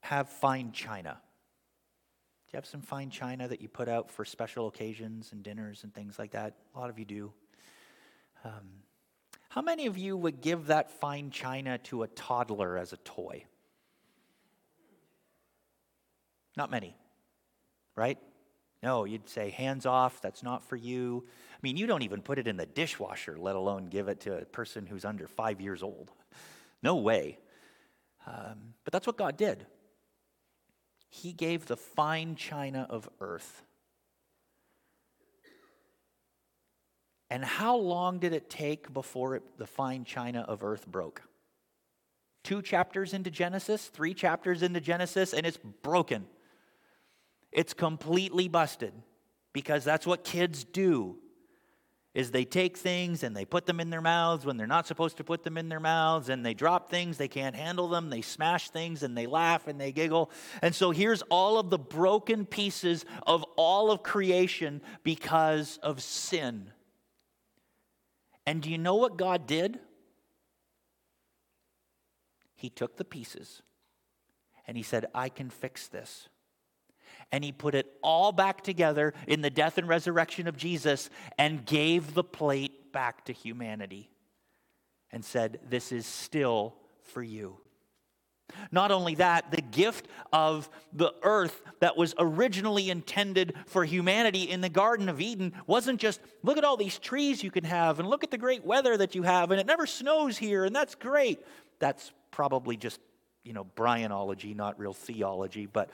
have 0.00 0.28
fine 0.28 0.72
china? 0.72 1.20
Do 2.48 2.50
you 2.52 2.56
have 2.56 2.66
some 2.66 2.80
fine 2.80 3.10
china 3.10 3.46
that 3.46 3.60
you 3.60 3.68
put 3.68 3.88
out 3.88 4.10
for 4.10 4.24
special 4.24 4.66
occasions 4.66 5.30
and 5.30 5.44
dinners 5.44 5.84
and 5.84 5.94
things 5.94 6.18
like 6.18 6.32
that? 6.32 6.56
A 6.74 6.80
lot 6.80 6.90
of 6.90 6.98
you 6.98 7.04
do. 7.04 7.32
Um, 8.44 8.82
how 9.54 9.62
many 9.62 9.86
of 9.86 9.96
you 9.96 10.16
would 10.16 10.40
give 10.40 10.66
that 10.66 10.90
fine 10.90 11.30
china 11.30 11.78
to 11.78 12.02
a 12.02 12.08
toddler 12.08 12.76
as 12.76 12.92
a 12.92 12.96
toy? 12.96 13.44
Not 16.56 16.72
many, 16.72 16.96
right? 17.94 18.18
No, 18.82 19.04
you'd 19.04 19.28
say, 19.28 19.50
hands 19.50 19.86
off, 19.86 20.20
that's 20.20 20.42
not 20.42 20.64
for 20.64 20.74
you. 20.74 21.24
I 21.52 21.58
mean, 21.62 21.76
you 21.76 21.86
don't 21.86 22.02
even 22.02 22.20
put 22.20 22.40
it 22.40 22.48
in 22.48 22.56
the 22.56 22.66
dishwasher, 22.66 23.36
let 23.38 23.54
alone 23.54 23.86
give 23.86 24.08
it 24.08 24.18
to 24.22 24.38
a 24.38 24.44
person 24.44 24.86
who's 24.86 25.04
under 25.04 25.28
five 25.28 25.60
years 25.60 25.84
old. 25.84 26.10
No 26.82 26.96
way. 26.96 27.38
Um, 28.26 28.74
but 28.82 28.92
that's 28.92 29.06
what 29.06 29.16
God 29.16 29.36
did. 29.36 29.66
He 31.10 31.32
gave 31.32 31.66
the 31.66 31.76
fine 31.76 32.34
china 32.34 32.88
of 32.90 33.08
earth. 33.20 33.62
And 37.34 37.44
how 37.44 37.74
long 37.74 38.20
did 38.20 38.32
it 38.32 38.48
take 38.48 38.94
before 38.94 39.34
it, 39.34 39.42
the 39.58 39.66
fine 39.66 40.04
china 40.04 40.44
of 40.46 40.62
earth 40.62 40.86
broke? 40.86 41.20
Two 42.44 42.62
chapters 42.62 43.12
into 43.12 43.28
Genesis, 43.28 43.88
three 43.88 44.14
chapters 44.14 44.62
into 44.62 44.80
Genesis, 44.80 45.34
and 45.34 45.44
it's 45.44 45.56
broken. 45.82 46.26
It's 47.50 47.74
completely 47.74 48.46
busted 48.46 48.92
because 49.52 49.82
that's 49.82 50.06
what 50.06 50.22
kids 50.22 50.62
do 50.62 51.16
is 52.14 52.30
they 52.30 52.44
take 52.44 52.76
things 52.76 53.24
and 53.24 53.36
they 53.36 53.44
put 53.44 53.66
them 53.66 53.80
in 53.80 53.90
their 53.90 54.00
mouths 54.00 54.46
when 54.46 54.56
they're 54.56 54.68
not 54.68 54.86
supposed 54.86 55.16
to 55.16 55.24
put 55.24 55.42
them 55.42 55.58
in 55.58 55.68
their 55.68 55.80
mouths 55.80 56.28
and 56.28 56.46
they 56.46 56.54
drop 56.54 56.88
things 56.88 57.18
they 57.18 57.26
can't 57.26 57.56
handle 57.56 57.88
them 57.88 58.10
they 58.10 58.22
smash 58.22 58.70
things 58.70 59.02
and 59.02 59.18
they 59.18 59.26
laugh 59.26 59.66
and 59.66 59.80
they 59.80 59.90
giggle 59.90 60.30
and 60.62 60.72
so 60.72 60.92
here's 60.92 61.22
all 61.22 61.58
of 61.58 61.70
the 61.70 61.78
broken 61.78 62.46
pieces 62.46 63.04
of 63.26 63.42
all 63.56 63.90
of 63.90 64.04
creation 64.04 64.80
because 65.02 65.80
of 65.82 66.00
sin 66.00 66.70
and 68.46 68.62
do 68.62 68.70
you 68.70 68.78
know 68.78 68.94
what 68.94 69.16
god 69.16 69.46
did 69.46 69.78
he 72.54 72.70
took 72.70 72.96
the 72.96 73.04
pieces 73.04 73.62
and 74.66 74.76
he 74.76 74.82
said 74.82 75.06
i 75.14 75.28
can 75.28 75.50
fix 75.50 75.88
this 75.88 76.28
and 77.32 77.44
he 77.44 77.52
put 77.52 77.74
it 77.74 77.92
all 78.02 78.32
back 78.32 78.62
together 78.62 79.12
in 79.26 79.40
the 79.40 79.50
death 79.50 79.78
and 79.78 79.88
resurrection 79.88 80.46
of 80.46 80.56
Jesus 80.56 81.10
and 81.38 81.64
gave 81.64 82.14
the 82.14 82.24
plate 82.24 82.92
back 82.92 83.24
to 83.26 83.32
humanity 83.32 84.10
and 85.10 85.24
said, 85.24 85.60
This 85.68 85.92
is 85.92 86.06
still 86.06 86.74
for 87.12 87.22
you. 87.22 87.58
Not 88.70 88.90
only 88.90 89.14
that, 89.16 89.50
the 89.50 89.62
gift 89.62 90.08
of 90.32 90.68
the 90.92 91.12
earth 91.22 91.62
that 91.80 91.96
was 91.96 92.14
originally 92.18 92.90
intended 92.90 93.54
for 93.66 93.84
humanity 93.84 94.50
in 94.50 94.60
the 94.60 94.68
Garden 94.68 95.08
of 95.08 95.20
Eden 95.20 95.52
wasn't 95.66 96.00
just 96.00 96.20
look 96.42 96.58
at 96.58 96.64
all 96.64 96.76
these 96.76 96.98
trees 96.98 97.42
you 97.42 97.50
can 97.50 97.64
have 97.64 98.00
and 98.00 98.08
look 98.08 98.24
at 98.24 98.30
the 98.30 98.38
great 98.38 98.64
weather 98.64 98.96
that 98.96 99.14
you 99.14 99.22
have, 99.22 99.50
and 99.50 99.60
it 99.60 99.66
never 99.66 99.86
snows 99.86 100.36
here, 100.36 100.64
and 100.64 100.74
that's 100.74 100.94
great. 100.94 101.44
That's 101.78 102.12
probably 102.30 102.76
just, 102.76 103.00
you 103.44 103.52
know, 103.52 103.64
Brianology, 103.76 104.54
not 104.54 104.78
real 104.78 104.94
theology, 104.94 105.66
but 105.66 105.90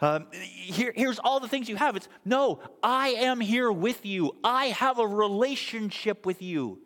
um, 0.00 0.26
here, 0.32 0.92
here's 0.94 1.18
all 1.18 1.40
the 1.40 1.48
things 1.48 1.68
you 1.68 1.76
have. 1.76 1.96
It's 1.96 2.08
no, 2.24 2.60
I 2.82 3.08
am 3.10 3.40
here 3.40 3.72
with 3.72 4.04
you. 4.04 4.36
I 4.44 4.66
have 4.66 4.98
a 4.98 5.06
relationship 5.06 6.26
with 6.26 6.42
you. 6.42 6.80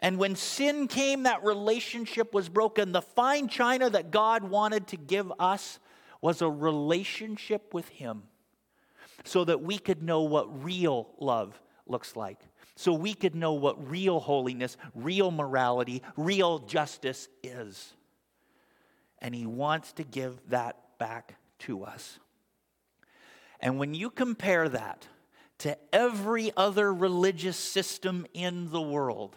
And 0.00 0.18
when 0.18 0.36
sin 0.36 0.86
came, 0.88 1.22
that 1.22 1.44
relationship 1.44 2.34
was 2.34 2.48
broken. 2.48 2.92
The 2.92 3.02
fine 3.02 3.48
china 3.48 3.88
that 3.90 4.10
God 4.10 4.44
wanted 4.44 4.88
to 4.88 4.96
give 4.96 5.32
us 5.38 5.78
was 6.20 6.42
a 6.42 6.50
relationship 6.50 7.72
with 7.72 7.88
Him 7.88 8.24
so 9.24 9.44
that 9.44 9.62
we 9.62 9.78
could 9.78 10.02
know 10.02 10.22
what 10.22 10.64
real 10.64 11.08
love 11.18 11.60
looks 11.86 12.16
like. 12.16 12.40
So 12.76 12.92
we 12.92 13.14
could 13.14 13.34
know 13.34 13.52
what 13.52 13.88
real 13.90 14.20
holiness, 14.20 14.76
real 14.94 15.30
morality, 15.30 16.02
real 16.16 16.58
justice 16.58 17.28
is. 17.42 17.94
And 19.20 19.34
He 19.34 19.46
wants 19.46 19.92
to 19.94 20.04
give 20.04 20.38
that 20.50 20.76
back 20.98 21.36
to 21.60 21.84
us. 21.84 22.18
And 23.60 23.78
when 23.78 23.94
you 23.94 24.10
compare 24.10 24.68
that 24.68 25.06
to 25.58 25.78
every 25.92 26.52
other 26.56 26.92
religious 26.92 27.56
system 27.56 28.26
in 28.34 28.70
the 28.70 28.82
world, 28.82 29.36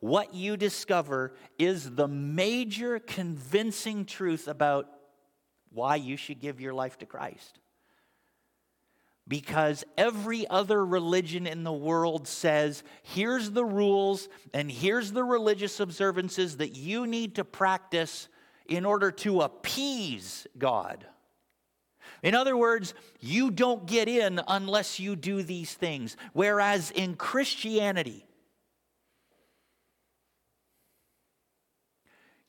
what 0.00 0.34
you 0.34 0.56
discover 0.56 1.34
is 1.58 1.90
the 1.94 2.08
major 2.08 2.98
convincing 2.98 4.06
truth 4.06 4.48
about 4.48 4.88
why 5.72 5.96
you 5.96 6.16
should 6.16 6.40
give 6.40 6.60
your 6.60 6.74
life 6.74 6.98
to 6.98 7.06
Christ. 7.06 7.58
Because 9.28 9.84
every 9.96 10.48
other 10.48 10.84
religion 10.84 11.46
in 11.46 11.62
the 11.62 11.72
world 11.72 12.26
says, 12.26 12.82
here's 13.02 13.50
the 13.50 13.64
rules 13.64 14.28
and 14.52 14.70
here's 14.70 15.12
the 15.12 15.22
religious 15.22 15.78
observances 15.78 16.56
that 16.56 16.74
you 16.74 17.06
need 17.06 17.36
to 17.36 17.44
practice 17.44 18.28
in 18.66 18.84
order 18.84 19.12
to 19.12 19.42
appease 19.42 20.46
God. 20.58 21.06
In 22.22 22.34
other 22.34 22.56
words, 22.56 22.94
you 23.20 23.50
don't 23.50 23.86
get 23.86 24.08
in 24.08 24.40
unless 24.48 24.98
you 24.98 25.14
do 25.14 25.42
these 25.42 25.72
things. 25.74 26.16
Whereas 26.32 26.90
in 26.90 27.14
Christianity, 27.14 28.26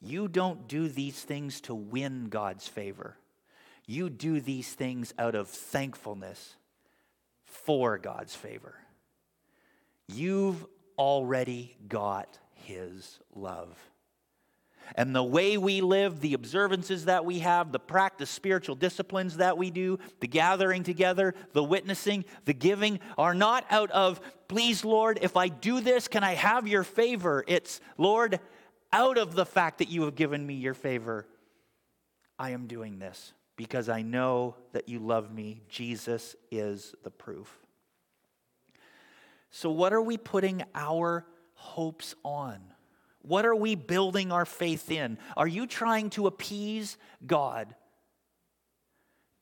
you 0.01 0.27
don't 0.27 0.67
do 0.67 0.87
these 0.87 1.21
things 1.21 1.61
to 1.61 1.75
win 1.75 2.27
God's 2.29 2.67
favor. 2.67 3.17
You 3.85 4.09
do 4.09 4.41
these 4.41 4.73
things 4.73 5.13
out 5.19 5.35
of 5.35 5.47
thankfulness 5.47 6.55
for 7.45 7.97
God's 7.97 8.35
favor. 8.35 8.75
You've 10.07 10.65
already 10.97 11.75
got 11.87 12.39
His 12.53 13.19
love. 13.35 13.77
And 14.95 15.15
the 15.15 15.23
way 15.23 15.57
we 15.57 15.79
live, 15.81 16.19
the 16.19 16.33
observances 16.33 17.05
that 17.05 17.23
we 17.23 17.39
have, 17.39 17.71
the 17.71 17.79
practice, 17.79 18.29
spiritual 18.29 18.75
disciplines 18.75 19.37
that 19.37 19.57
we 19.57 19.71
do, 19.71 19.99
the 20.19 20.27
gathering 20.27 20.83
together, 20.83 21.33
the 21.53 21.63
witnessing, 21.63 22.25
the 22.45 22.53
giving 22.53 22.99
are 23.17 23.33
not 23.33 23.65
out 23.69 23.91
of, 23.91 24.19
please, 24.47 24.83
Lord, 24.83 25.19
if 25.21 25.37
I 25.37 25.47
do 25.47 25.79
this, 25.79 26.07
can 26.07 26.23
I 26.23 26.33
have 26.33 26.67
your 26.67 26.83
favor? 26.83 27.43
It's, 27.47 27.79
Lord, 27.97 28.39
out 28.93 29.17
of 29.17 29.35
the 29.35 29.45
fact 29.45 29.79
that 29.79 29.89
you 29.89 30.03
have 30.03 30.15
given 30.15 30.45
me 30.45 30.55
your 30.55 30.73
favor, 30.73 31.25
I 32.37 32.51
am 32.51 32.67
doing 32.67 32.99
this 32.99 33.33
because 33.55 33.89
I 33.89 34.01
know 34.01 34.55
that 34.73 34.89
you 34.89 34.99
love 34.99 35.31
me. 35.31 35.61
Jesus 35.69 36.35
is 36.49 36.95
the 37.03 37.11
proof. 37.11 37.59
So, 39.51 39.69
what 39.69 39.93
are 39.93 40.01
we 40.01 40.17
putting 40.17 40.63
our 40.73 41.25
hopes 41.53 42.15
on? 42.23 42.59
What 43.21 43.45
are 43.45 43.55
we 43.55 43.75
building 43.75 44.31
our 44.31 44.45
faith 44.45 44.89
in? 44.89 45.17
Are 45.37 45.47
you 45.47 45.67
trying 45.67 46.09
to 46.11 46.25
appease 46.25 46.97
God? 47.25 47.75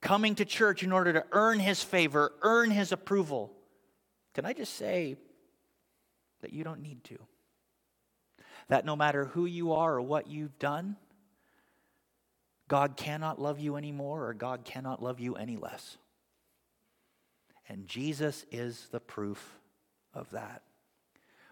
Coming 0.01 0.35
to 0.35 0.45
church 0.45 0.83
in 0.83 0.91
order 0.91 1.13
to 1.13 1.25
earn 1.31 1.59
his 1.59 1.81
favor, 1.81 2.33
earn 2.41 2.71
his 2.71 2.91
approval? 2.91 3.53
Can 4.33 4.45
I 4.45 4.53
just 4.53 4.75
say 4.75 5.15
that 6.41 6.51
you 6.51 6.63
don't 6.63 6.81
need 6.81 7.03
to? 7.05 7.17
That 8.69 8.85
no 8.85 8.95
matter 8.95 9.25
who 9.25 9.45
you 9.45 9.73
are 9.73 9.95
or 9.95 10.01
what 10.01 10.27
you've 10.27 10.57
done, 10.59 10.95
God 12.67 12.95
cannot 12.95 13.41
love 13.41 13.59
you 13.59 13.75
anymore 13.75 14.27
or 14.27 14.33
God 14.33 14.63
cannot 14.63 15.01
love 15.01 15.19
you 15.19 15.35
any 15.35 15.57
less. 15.57 15.97
And 17.67 17.87
Jesus 17.87 18.45
is 18.51 18.87
the 18.91 18.99
proof 18.99 19.59
of 20.13 20.29
that. 20.31 20.63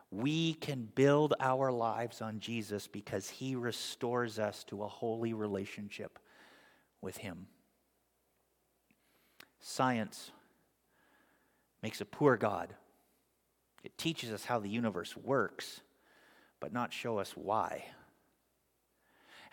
We 0.10 0.54
can 0.54 0.90
build 0.96 1.34
our 1.40 1.72
lives 1.72 2.22
on 2.22 2.40
Jesus 2.40 2.88
because 2.88 3.30
he 3.30 3.56
restores 3.56 4.40
us 4.40 4.64
to 4.66 4.84
a 4.84 4.88
holy 4.88 5.34
relationship 5.34 6.18
with 7.02 7.18
him. 7.18 7.48
Science 9.60 10.32
makes 11.84 12.00
a 12.00 12.06
poor 12.06 12.38
God. 12.38 12.74
It 13.84 13.98
teaches 13.98 14.32
us 14.32 14.46
how 14.46 14.60
the 14.60 14.70
universe 14.70 15.16
works, 15.18 15.82
but 16.60 16.74
not 16.74 16.94
show 16.94 17.20
us 17.20 17.32
why. 17.36 17.86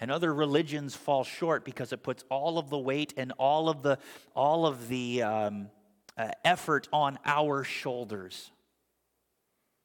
And 0.00 0.10
other 0.10 0.34
religions 0.34 0.96
fall 0.96 1.24
short 1.24 1.64
because 1.64 1.92
it 1.92 2.02
puts 2.02 2.24
all 2.28 2.58
of 2.58 2.68
the 2.68 2.78
weight 2.78 3.14
and 3.16 3.32
all 3.38 3.68
of 3.68 3.82
the, 3.82 3.98
all 4.34 4.66
of 4.66 4.88
the 4.88 5.22
um, 5.22 5.68
uh, 6.16 6.30
effort 6.44 6.88
on 6.92 7.18
our 7.24 7.64
shoulders 7.64 8.50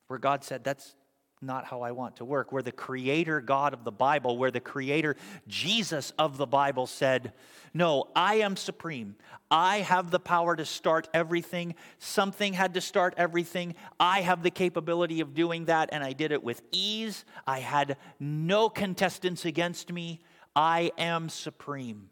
where 0.08 0.20
God 0.20 0.44
said, 0.44 0.64
That's 0.64 0.96
not 1.42 1.66
how 1.66 1.82
I 1.82 1.92
want 1.92 2.18
to 2.18 2.26
work. 2.26 2.52
Where 2.52 2.62
the 2.62 2.72
creator 2.72 3.40
God 3.40 3.74
of 3.74 3.84
the 3.84 3.92
Bible, 3.92 4.38
where 4.38 4.52
the 4.52 4.60
creator 4.60 5.16
Jesus 5.48 6.12
of 6.18 6.38
the 6.38 6.46
Bible 6.46 6.86
said, 6.86 7.34
No, 7.74 8.10
I 8.16 8.36
am 8.36 8.56
supreme. 8.56 9.16
I 9.50 9.78
have 9.80 10.12
the 10.12 10.20
power 10.20 10.56
to 10.56 10.66
start 10.66 11.08
everything. 11.14 11.76
Something 11.98 12.54
had 12.54 12.74
to 12.74 12.82
start 12.82 13.14
everything. 13.18 13.76
I 14.00 14.22
have 14.22 14.44
the 14.44 14.52
capability 14.52 15.22
of 15.22 15.34
doing 15.34 15.66
that, 15.66 15.90
and 15.92 16.04
I 16.04 16.14
did 16.14 16.32
it 16.32 16.44
with 16.44 16.62
ease. 16.72 17.26
I 17.48 17.60
had 17.60 17.98
no 18.20 18.70
contestants 18.70 19.46
against 19.46 19.92
me. 19.92 20.20
I 20.56 20.92
am 20.98 21.30
supreme. 21.30 22.10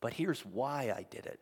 But 0.00 0.14
here's 0.14 0.40
why 0.40 0.92
I 0.96 1.06
did 1.08 1.26
it 1.26 1.40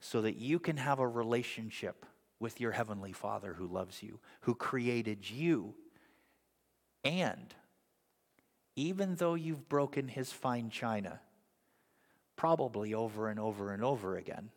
so 0.00 0.22
that 0.22 0.36
you 0.36 0.58
can 0.58 0.76
have 0.76 0.98
a 0.98 1.06
relationship 1.06 2.06
with 2.40 2.60
your 2.60 2.72
Heavenly 2.72 3.12
Father 3.12 3.54
who 3.54 3.66
loves 3.66 4.02
you, 4.02 4.18
who 4.40 4.54
created 4.54 5.28
you. 5.28 5.74
And 7.04 7.54
even 8.74 9.16
though 9.16 9.34
you've 9.34 9.68
broken 9.68 10.08
his 10.08 10.32
fine 10.32 10.70
china, 10.70 11.20
probably 12.36 12.94
over 12.94 13.28
and 13.28 13.38
over 13.38 13.72
and 13.72 13.84
over 13.84 14.16
again, 14.16 14.50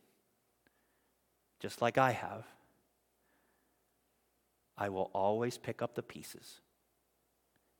just 1.59 1.81
like 1.81 1.97
I 1.97 2.11
have, 2.11 2.45
I 4.77 4.89
will 4.89 5.11
always 5.13 5.57
pick 5.57 5.81
up 5.81 5.93
the 5.93 6.01
pieces 6.01 6.61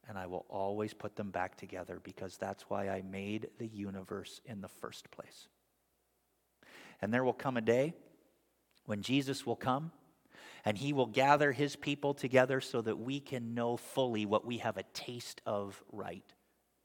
and 0.08 0.18
I 0.18 0.26
will 0.26 0.46
always 0.50 0.94
put 0.94 1.16
them 1.16 1.32
back 1.32 1.56
together 1.56 2.00
because 2.04 2.38
that's 2.38 2.64
why 2.70 2.90
I 2.90 3.02
made 3.02 3.48
the 3.58 3.68
universe 3.68 4.42
in 4.46 4.62
the 4.62 4.68
first 4.68 5.10
place. 5.12 5.48
And 7.02 7.14
there 7.14 7.24
will 7.24 7.34
come 7.34 7.58
a 7.58 7.62
day 7.62 7.94
when 8.86 9.02
Jesus 9.02 9.46
will 9.46 9.56
come 9.56 9.92
and 10.66 10.78
he 10.78 10.94
will 10.94 11.08
gather 11.08 11.52
his 11.52 11.76
people 11.76 12.14
together 12.14 12.62
so 12.62 12.82
that 12.82 13.00
we 13.00 13.20
can 13.20 13.54
know 13.54 13.78
fully 13.78 14.26
what 14.26 14.46
we 14.46 14.60
have 14.60 14.78
a 14.78 14.84
taste 14.94 15.42
of 15.46 15.82
right 15.92 16.34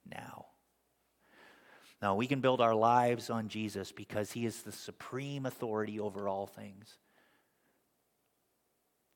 now. 0.05 0.47
Now, 2.01 2.15
we 2.15 2.27
can 2.27 2.41
build 2.41 2.61
our 2.61 2.75
lives 2.75 3.29
on 3.29 3.49
Jesus 3.49 3.91
because 3.91 4.31
he 4.31 4.47
is 4.47 4.63
the 4.63 4.73
supreme 4.73 5.47
authority 5.47 5.99
over 5.99 6.29
all 6.29 6.47
things. 6.47 6.97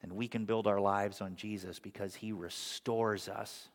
And 0.03 0.13
we 0.13 0.27
can 0.27 0.45
build 0.47 0.67
our 0.67 0.81
lives 0.81 1.21
on 1.21 1.37
Jesus 1.37 1.79
because 1.79 2.17
he 2.17 2.33
restores 2.33 3.29
us 3.29 3.69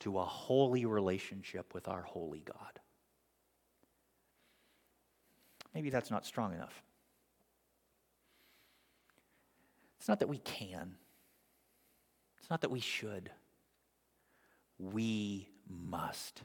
to 0.00 0.18
a 0.18 0.24
holy 0.24 0.84
relationship 0.84 1.72
with 1.74 1.86
our 1.86 2.02
holy 2.02 2.42
God. 2.44 2.80
Maybe 5.74 5.90
that's 5.90 6.10
not 6.10 6.26
strong 6.26 6.52
enough. 6.52 6.82
It's 10.00 10.08
not 10.08 10.20
that 10.20 10.28
we 10.28 10.38
can, 10.38 10.96
it's 12.38 12.50
not 12.50 12.62
that 12.62 12.70
we 12.70 12.80
should. 12.80 13.30
We 14.78 15.50
must. 15.68 16.42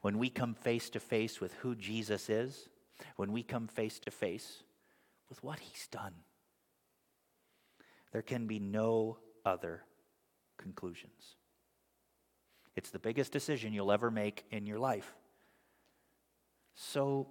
When 0.00 0.18
we 0.18 0.30
come 0.30 0.54
face 0.54 0.88
to 0.90 1.00
face 1.00 1.42
with 1.42 1.52
who 1.54 1.74
Jesus 1.74 2.30
is, 2.30 2.70
when 3.16 3.32
we 3.32 3.42
come 3.42 3.66
face 3.68 3.98
to 4.00 4.10
face 4.10 4.62
with 5.28 5.44
what 5.44 5.58
he's 5.58 5.86
done, 5.88 6.14
there 8.12 8.22
can 8.22 8.46
be 8.46 8.58
no 8.58 9.18
other 9.44 9.82
conclusions. 10.56 11.36
It's 12.76 12.90
the 12.90 12.98
biggest 12.98 13.30
decision 13.32 13.74
you'll 13.74 13.92
ever 13.92 14.10
make 14.10 14.44
in 14.50 14.64
your 14.64 14.78
life. 14.78 15.14
So, 16.74 17.28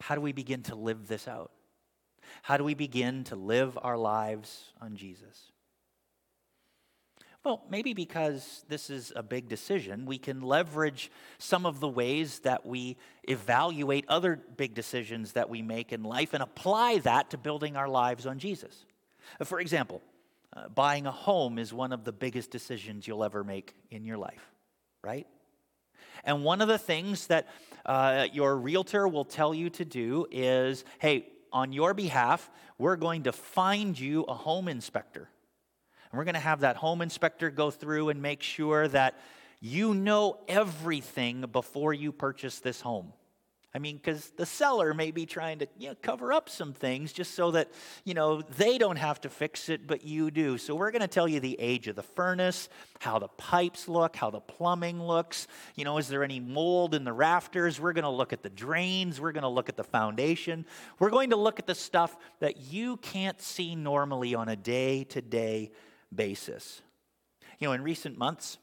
how 0.00 0.16
do 0.16 0.20
we 0.20 0.32
begin 0.32 0.64
to 0.64 0.74
live 0.74 1.06
this 1.06 1.28
out? 1.28 1.52
How 2.48 2.56
do 2.56 2.64
we 2.64 2.72
begin 2.72 3.24
to 3.24 3.36
live 3.36 3.78
our 3.82 3.98
lives 3.98 4.72
on 4.80 4.96
Jesus? 4.96 5.52
Well, 7.44 7.62
maybe 7.68 7.92
because 7.92 8.64
this 8.70 8.88
is 8.88 9.12
a 9.14 9.22
big 9.22 9.50
decision, 9.50 10.06
we 10.06 10.16
can 10.16 10.40
leverage 10.40 11.10
some 11.36 11.66
of 11.66 11.78
the 11.78 11.88
ways 11.88 12.38
that 12.44 12.64
we 12.64 12.96
evaluate 13.24 14.06
other 14.08 14.40
big 14.56 14.72
decisions 14.72 15.32
that 15.32 15.50
we 15.50 15.60
make 15.60 15.92
in 15.92 16.02
life 16.02 16.32
and 16.32 16.42
apply 16.42 17.00
that 17.00 17.28
to 17.32 17.36
building 17.36 17.76
our 17.76 17.86
lives 17.86 18.24
on 18.24 18.38
Jesus. 18.38 18.86
For 19.44 19.60
example, 19.60 20.00
uh, 20.56 20.70
buying 20.70 21.06
a 21.06 21.12
home 21.12 21.58
is 21.58 21.74
one 21.74 21.92
of 21.92 22.04
the 22.04 22.12
biggest 22.12 22.50
decisions 22.50 23.06
you'll 23.06 23.24
ever 23.24 23.44
make 23.44 23.74
in 23.90 24.06
your 24.06 24.16
life, 24.16 24.50
right? 25.04 25.26
And 26.24 26.44
one 26.44 26.62
of 26.62 26.68
the 26.68 26.78
things 26.78 27.26
that 27.26 27.46
uh, 27.84 28.26
your 28.32 28.56
realtor 28.56 29.06
will 29.06 29.26
tell 29.26 29.52
you 29.52 29.68
to 29.68 29.84
do 29.84 30.26
is 30.30 30.86
hey, 30.98 31.26
on 31.52 31.72
your 31.72 31.94
behalf, 31.94 32.50
we're 32.78 32.96
going 32.96 33.24
to 33.24 33.32
find 33.32 33.98
you 33.98 34.22
a 34.24 34.34
home 34.34 34.68
inspector. 34.68 35.28
And 36.10 36.18
we're 36.18 36.24
going 36.24 36.34
to 36.34 36.40
have 36.40 36.60
that 36.60 36.76
home 36.76 37.02
inspector 37.02 37.50
go 37.50 37.70
through 37.70 38.08
and 38.08 38.22
make 38.22 38.42
sure 38.42 38.88
that 38.88 39.18
you 39.60 39.94
know 39.94 40.38
everything 40.48 41.44
before 41.52 41.92
you 41.92 42.12
purchase 42.12 42.60
this 42.60 42.80
home. 42.80 43.12
I 43.74 43.78
mean, 43.78 43.96
because 43.96 44.30
the 44.30 44.46
seller 44.46 44.94
may 44.94 45.10
be 45.10 45.26
trying 45.26 45.58
to 45.58 45.68
you 45.78 45.90
know, 45.90 45.94
cover 46.00 46.32
up 46.32 46.48
some 46.48 46.72
things 46.72 47.12
just 47.12 47.34
so 47.34 47.50
that 47.50 47.70
you 48.02 48.14
know 48.14 48.40
they 48.40 48.78
don't 48.78 48.96
have 48.96 49.20
to 49.20 49.28
fix 49.28 49.68
it, 49.68 49.86
but 49.86 50.04
you 50.04 50.30
do. 50.30 50.56
So 50.56 50.74
we're 50.74 50.90
going 50.90 51.02
to 51.02 51.08
tell 51.08 51.28
you 51.28 51.38
the 51.38 51.54
age 51.60 51.86
of 51.86 51.94
the 51.94 52.02
furnace, 52.02 52.70
how 53.00 53.18
the 53.18 53.28
pipes 53.28 53.86
look, 53.86 54.16
how 54.16 54.30
the 54.30 54.40
plumbing 54.40 55.02
looks. 55.02 55.46
You 55.76 55.84
know, 55.84 55.98
is 55.98 56.08
there 56.08 56.24
any 56.24 56.40
mold 56.40 56.94
in 56.94 57.04
the 57.04 57.12
rafters? 57.12 57.78
We're 57.78 57.92
going 57.92 58.04
to 58.04 58.10
look 58.10 58.32
at 58.32 58.42
the 58.42 58.48
drains. 58.48 59.20
We're 59.20 59.32
going 59.32 59.42
to 59.42 59.48
look 59.48 59.68
at 59.68 59.76
the 59.76 59.84
foundation. 59.84 60.64
We're 60.98 61.10
going 61.10 61.30
to 61.30 61.36
look 61.36 61.58
at 61.58 61.66
the 61.66 61.74
stuff 61.74 62.16
that 62.40 62.56
you 62.72 62.96
can't 62.96 63.40
see 63.40 63.76
normally 63.76 64.34
on 64.34 64.48
a 64.48 64.56
day-to-day 64.56 65.72
basis. 66.14 66.80
You 67.58 67.68
know, 67.68 67.74
in 67.74 67.82
recent 67.82 68.16
months, 68.16 68.56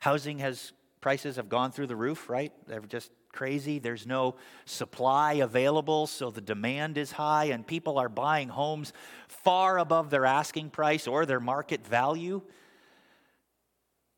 housing 0.00 0.38
has 0.38 0.72
prices 1.02 1.36
have 1.36 1.50
gone 1.50 1.70
through 1.70 1.88
the 1.88 1.96
roof. 1.96 2.30
Right? 2.30 2.50
They've 2.66 2.88
just 2.88 3.10
crazy. 3.34 3.78
There's 3.78 4.06
no 4.06 4.36
supply 4.64 5.34
available, 5.34 6.06
so 6.06 6.30
the 6.30 6.40
demand 6.40 6.96
is 6.96 7.12
high, 7.12 7.46
and 7.46 7.66
people 7.66 7.98
are 7.98 8.08
buying 8.08 8.48
homes 8.48 8.94
far 9.28 9.78
above 9.78 10.08
their 10.08 10.24
asking 10.24 10.70
price 10.70 11.06
or 11.06 11.26
their 11.26 11.40
market 11.40 11.86
value. 11.86 12.40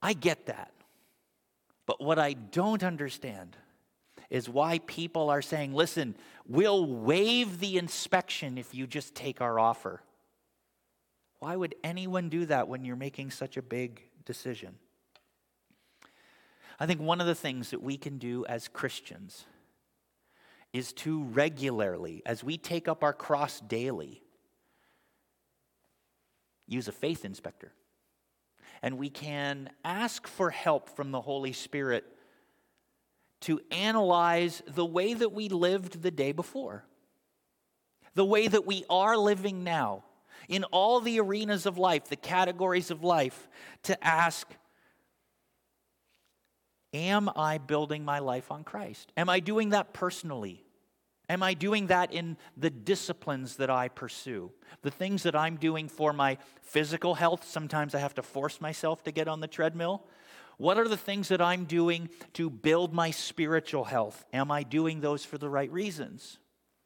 I 0.01 0.13
get 0.13 0.47
that. 0.47 0.71
But 1.87 2.01
what 2.01 2.19
I 2.19 2.35
don't 2.35 2.85
understand 2.85 3.57
is 4.31 4.49
why 4.49 4.81
people 4.87 5.31
are 5.31 5.43
saying, 5.43 5.73
listen, 5.73 6.17
we'll 6.47 6.87
waive 6.87 7.59
the 7.59 7.79
inspection 7.79 8.59
if 8.59 8.75
you 8.75 8.87
just 8.87 9.15
take 9.15 9.41
our 9.41 9.59
offer. 9.59 10.03
Why 11.39 11.55
would 11.57 11.75
anyone 11.85 12.29
do 12.29 12.47
that 12.47 12.69
when 12.69 12.85
you're 12.85 12.97
making 12.97 13.31
such 13.31 13.57
a 13.57 13.63
big 13.63 14.03
decision? 14.25 14.77
I 16.79 16.87
think 16.87 17.01
one 17.01 17.21
of 17.21 17.27
the 17.27 17.35
things 17.35 17.71
that 17.71 17.83
we 17.83 17.97
can 17.97 18.19
do 18.19 18.45
as 18.47 18.69
Christians 18.69 19.47
is 20.73 20.93
to 20.93 21.25
regularly, 21.25 22.23
as 22.27 22.45
we 22.45 22.59
take 22.59 22.87
up 22.87 23.03
our 23.03 23.15
cross 23.15 23.61
daily, 23.61 24.23
use 26.67 26.89
a 26.89 26.93
faith 26.93 27.25
inspector. 27.25 27.73
And 28.83 28.99
we 28.99 29.09
can 29.09 29.71
ask 29.85 30.27
for 30.27 30.51
help 30.51 30.91
from 30.91 31.13
the 31.13 31.21
Holy 31.21 31.53
Spirit 31.53 32.05
to 33.43 33.61
analyze 33.71 34.63
the 34.67 34.85
way 34.85 35.15
that 35.15 35.33
we 35.33 35.49
lived 35.49 36.03
the 36.03 36.11
day 36.11 36.33
before, 36.33 36.85
the 38.15 38.25
way 38.25 38.49
that 38.49 38.67
we 38.67 38.85
are 38.91 39.17
living 39.17 39.65
now, 39.65 40.05
in 40.49 40.65
all 40.65 41.01
the 41.01 41.21
arenas 41.21 41.65
of 41.65 41.79
life, 41.79 42.09
the 42.09 42.17
categories 42.17 42.91
of 42.91 43.03
life, 43.03 43.49
to 43.85 44.05
ask, 44.07 44.47
Am 46.97 47.29
I 47.37 47.59
building 47.59 48.07
my 48.07 48.21
life 48.21 48.51
on 48.51 48.65
Christ? 48.65 49.13
Am 49.19 49.29
I 49.29 49.39
doing 49.39 49.69
that 49.71 49.93
personally? 49.93 50.65
Am 51.29 51.43
I 51.43 51.53
doing 51.53 51.89
that 51.89 52.11
in 52.11 52.39
the 52.57 52.71
disciplines 52.71 53.57
that 53.57 53.69
I 53.69 53.89
pursue? 53.89 54.51
The 54.81 54.91
things 54.91 55.25
that 55.25 55.37
I'm 55.37 55.57
doing 55.57 55.89
for 55.89 56.15
my 56.15 56.39
physical 56.63 57.15
health, 57.15 57.45
sometimes 57.47 57.95
I 57.95 57.99
have 57.99 58.15
to 58.15 58.23
force 58.23 58.63
myself 58.63 59.05
to 59.05 59.13
get 59.13 59.29
on 59.29 59.41
the 59.41 59.47
treadmill. 59.47 60.07
What 60.57 60.79
are 60.79 60.89
the 60.89 60.97
things 60.97 61.29
that 61.29 61.43
I'm 61.43 61.67
doing 61.67 62.09
to 62.33 62.49
build 62.49 62.95
my 62.95 63.11
spiritual 63.11 63.85
health? 63.85 64.25
Am 64.33 64.51
I 64.51 64.63
doing 64.63 65.03
those 65.03 65.23
for 65.23 65.37
the 65.37 65.51
right 65.51 65.71
reasons? 65.71 66.39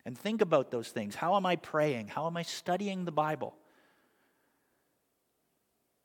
And 0.04 0.18
think 0.18 0.40
about 0.40 0.72
those 0.72 0.88
things. 0.88 1.14
How 1.14 1.36
am 1.36 1.46
I 1.46 1.54
praying? 1.54 2.08
How 2.08 2.26
am 2.26 2.36
I 2.36 2.42
studying 2.42 3.04
the 3.04 3.12
Bible? 3.12 3.54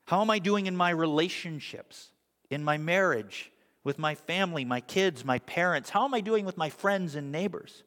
How 0.04 0.20
am 0.20 0.30
I 0.30 0.38
doing 0.38 0.66
in 0.66 0.76
my 0.76 0.90
relationships, 0.90 2.12
in 2.50 2.62
my 2.62 2.78
marriage, 2.78 3.50
with 3.86 4.00
my 4.00 4.16
family, 4.16 4.64
my 4.64 4.80
kids, 4.80 5.24
my 5.24 5.38
parents? 5.38 5.90
How 5.90 6.04
am 6.04 6.12
I 6.12 6.20
doing 6.20 6.44
with 6.44 6.56
my 6.56 6.70
friends 6.70 7.14
and 7.14 7.30
neighbors? 7.30 7.84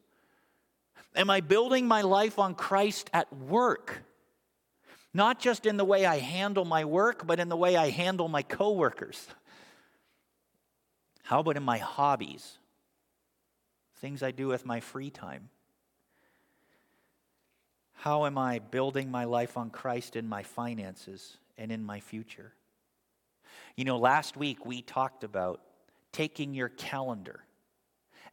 Am 1.13 1.29
I 1.29 1.41
building 1.41 1.89
my 1.89 2.03
life 2.03 2.39
on 2.39 2.55
Christ 2.55 3.09
at 3.11 3.31
work? 3.35 4.01
Not 5.13 5.41
just 5.41 5.65
in 5.65 5.75
the 5.75 5.83
way 5.83 6.05
I 6.05 6.19
handle 6.19 6.63
my 6.63 6.85
work, 6.85 7.27
but 7.27 7.41
in 7.41 7.49
the 7.49 7.57
way 7.57 7.75
I 7.75 7.89
handle 7.89 8.29
my 8.29 8.43
coworkers. 8.43 9.27
How 11.23 11.41
about 11.41 11.57
in 11.57 11.63
my 11.63 11.79
hobbies? 11.79 12.57
Things 13.97 14.23
I 14.23 14.31
do 14.31 14.47
with 14.47 14.65
my 14.65 14.79
free 14.79 15.09
time. 15.09 15.49
How 17.91 18.25
am 18.25 18.37
I 18.37 18.59
building 18.59 19.11
my 19.11 19.25
life 19.25 19.57
on 19.57 19.69
Christ 19.69 20.15
in 20.15 20.29
my 20.29 20.43
finances 20.43 21.35
and 21.57 21.73
in 21.73 21.83
my 21.83 21.99
future? 21.99 22.53
You 23.75 23.83
know, 23.83 23.97
last 23.97 24.37
week 24.37 24.65
we 24.65 24.81
talked 24.81 25.25
about 25.25 25.59
taking 26.11 26.53
your 26.53 26.69
calendar 26.69 27.41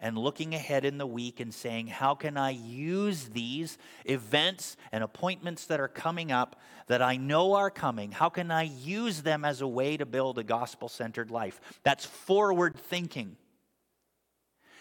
and 0.00 0.18
looking 0.18 0.54
ahead 0.54 0.84
in 0.84 0.98
the 0.98 1.06
week 1.06 1.40
and 1.40 1.52
saying, 1.52 1.86
How 1.86 2.14
can 2.14 2.36
I 2.36 2.50
use 2.50 3.28
these 3.28 3.78
events 4.04 4.76
and 4.92 5.02
appointments 5.02 5.66
that 5.66 5.80
are 5.80 5.88
coming 5.88 6.32
up 6.32 6.60
that 6.86 7.02
I 7.02 7.16
know 7.16 7.54
are 7.54 7.70
coming? 7.70 8.12
How 8.12 8.28
can 8.28 8.50
I 8.50 8.64
use 8.64 9.22
them 9.22 9.44
as 9.44 9.60
a 9.60 9.68
way 9.68 9.96
to 9.96 10.06
build 10.06 10.38
a 10.38 10.44
gospel 10.44 10.88
centered 10.88 11.30
life? 11.30 11.60
That's 11.82 12.04
forward 12.04 12.76
thinking. 12.76 13.36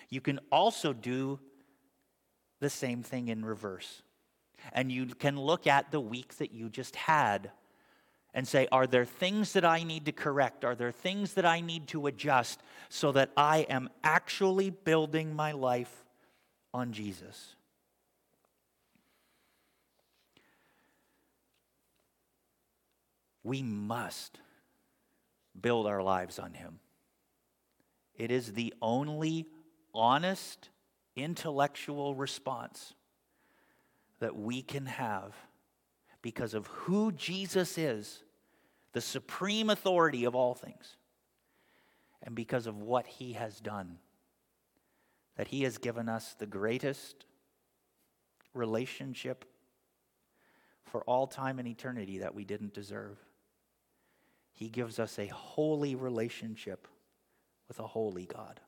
You 0.09 0.21
can 0.21 0.39
also 0.51 0.93
do 0.93 1.39
the 2.59 2.69
same 2.69 3.03
thing 3.03 3.27
in 3.29 3.43
reverse. 3.43 4.01
And 4.73 4.91
you 4.91 5.05
can 5.07 5.39
look 5.39 5.67
at 5.67 5.91
the 5.91 5.99
week 5.99 6.37
that 6.37 6.51
you 6.51 6.69
just 6.69 6.95
had 6.95 7.51
and 8.35 8.45
say, 8.45 8.67
Are 8.71 8.85
there 8.85 9.05
things 9.05 9.53
that 9.53 9.65
I 9.65 9.83
need 9.83 10.05
to 10.05 10.11
correct? 10.11 10.63
Are 10.63 10.75
there 10.75 10.91
things 10.91 11.33
that 11.33 11.45
I 11.45 11.61
need 11.61 11.87
to 11.87 12.05
adjust 12.05 12.61
so 12.89 13.13
that 13.13 13.31
I 13.35 13.59
am 13.69 13.89
actually 14.03 14.69
building 14.69 15.33
my 15.33 15.53
life 15.53 16.03
on 16.73 16.91
Jesus? 16.91 17.55
We 23.41 23.63
must 23.63 24.37
build 25.59 25.87
our 25.87 26.03
lives 26.03 26.37
on 26.37 26.53
Him. 26.53 26.79
It 28.17 28.31
is 28.31 28.53
the 28.53 28.73
only 28.81 29.47
honest 29.93 30.69
intellectual 31.15 32.15
response 32.15 32.93
that 34.19 34.35
we 34.35 34.61
can 34.61 34.87
have 34.87 35.33
because 36.21 36.53
of 36.53 36.67
who 36.67 37.13
Jesus 37.13 37.77
is 37.77 38.24
the 38.95 39.01
supreme 39.01 39.69
authority 39.69 40.23
of 40.23 40.35
all 40.35 40.53
things, 40.53 40.95
and 42.23 42.33
because 42.33 42.65
of 42.65 42.77
what 42.77 43.05
he 43.05 43.33
has 43.33 43.59
done. 43.59 43.97
That 45.35 45.49
he 45.49 45.63
has 45.63 45.77
given 45.77 46.07
us 46.07 46.33
the 46.39 46.45
greatest 46.45 47.25
relationship 48.53 49.43
for 50.85 51.01
all 51.01 51.27
time 51.27 51.59
and 51.59 51.67
eternity 51.67 52.19
that 52.19 52.33
we 52.33 52.45
didn't 52.45 52.73
deserve. 52.73 53.17
He 54.53 54.69
gives 54.69 54.97
us 54.97 55.19
a 55.19 55.27
holy 55.27 55.95
relationship 55.95 56.87
with 57.67 57.79
a 57.79 57.87
holy 57.87 58.25
God. 58.25 58.61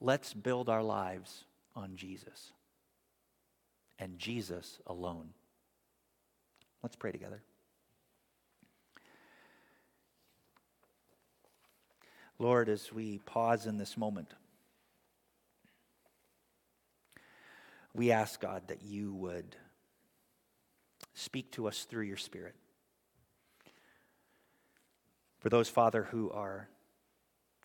Let's 0.00 0.32
build 0.32 0.70
our 0.70 0.82
lives 0.82 1.44
on 1.76 1.96
Jesus 1.96 2.54
and 3.98 4.18
Jesus 4.18 4.78
alone. 4.86 5.34
Let's 6.82 6.96
pray 6.96 7.12
together. 7.12 7.42
Lord, 12.40 12.70
as 12.70 12.90
we 12.90 13.18
pause 13.18 13.66
in 13.66 13.76
this 13.76 13.98
moment, 13.98 14.32
we 17.92 18.12
ask, 18.12 18.40
God, 18.40 18.62
that 18.68 18.80
you 18.82 19.12
would 19.12 19.56
speak 21.12 21.52
to 21.52 21.68
us 21.68 21.84
through 21.84 22.04
your 22.04 22.16
Spirit. 22.16 22.54
For 25.40 25.50
those, 25.50 25.68
Father, 25.68 26.04
who 26.04 26.30
are 26.30 26.66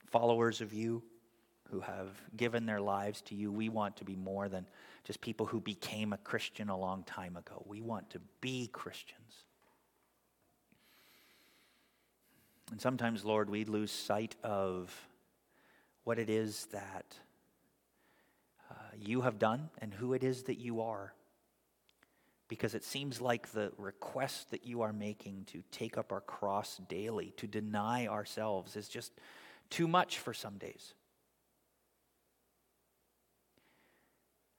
followers 0.07 0.59
of 0.59 0.73
you, 0.73 1.03
who 1.71 1.79
have 1.79 2.09
given 2.35 2.65
their 2.65 2.81
lives 2.81 3.21
to 3.21 3.35
you, 3.35 3.53
we 3.53 3.69
want 3.69 3.95
to 3.97 4.03
be 4.03 4.17
more 4.17 4.49
than 4.49 4.67
just 5.05 5.21
people 5.21 5.45
who 5.45 5.61
became 5.61 6.11
a 6.11 6.17
Christian 6.17 6.67
a 6.67 6.77
long 6.77 7.03
time 7.03 7.37
ago. 7.37 7.63
We 7.65 7.79
want 7.79 8.09
to 8.09 8.19
be 8.41 8.67
Christians. 8.73 9.44
And 12.75 12.81
sometimes, 12.81 13.23
Lord, 13.23 13.49
we 13.49 13.63
lose 13.63 13.89
sight 13.89 14.35
of 14.43 14.93
what 16.03 16.19
it 16.19 16.29
is 16.29 16.65
that 16.73 17.05
uh, 18.69 18.73
you 18.99 19.21
have 19.21 19.39
done 19.39 19.69
and 19.79 19.93
who 19.93 20.11
it 20.11 20.25
is 20.25 20.43
that 20.43 20.59
you 20.59 20.81
are. 20.81 21.13
Because 22.49 22.75
it 22.75 22.83
seems 22.83 23.21
like 23.21 23.53
the 23.53 23.71
request 23.77 24.51
that 24.51 24.65
you 24.65 24.81
are 24.81 24.91
making 24.91 25.45
to 25.53 25.63
take 25.71 25.97
up 25.97 26.11
our 26.11 26.19
cross 26.19 26.81
daily, 26.89 27.33
to 27.37 27.47
deny 27.47 28.07
ourselves, 28.07 28.75
is 28.75 28.89
just 28.89 29.13
too 29.69 29.87
much 29.87 30.19
for 30.19 30.33
some 30.33 30.57
days. 30.57 30.95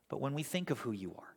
But 0.09 0.23
when 0.23 0.33
we 0.33 0.43
think 0.43 0.71
of 0.71 0.79
who 0.79 0.93
you 0.93 1.15
are, 1.19 1.36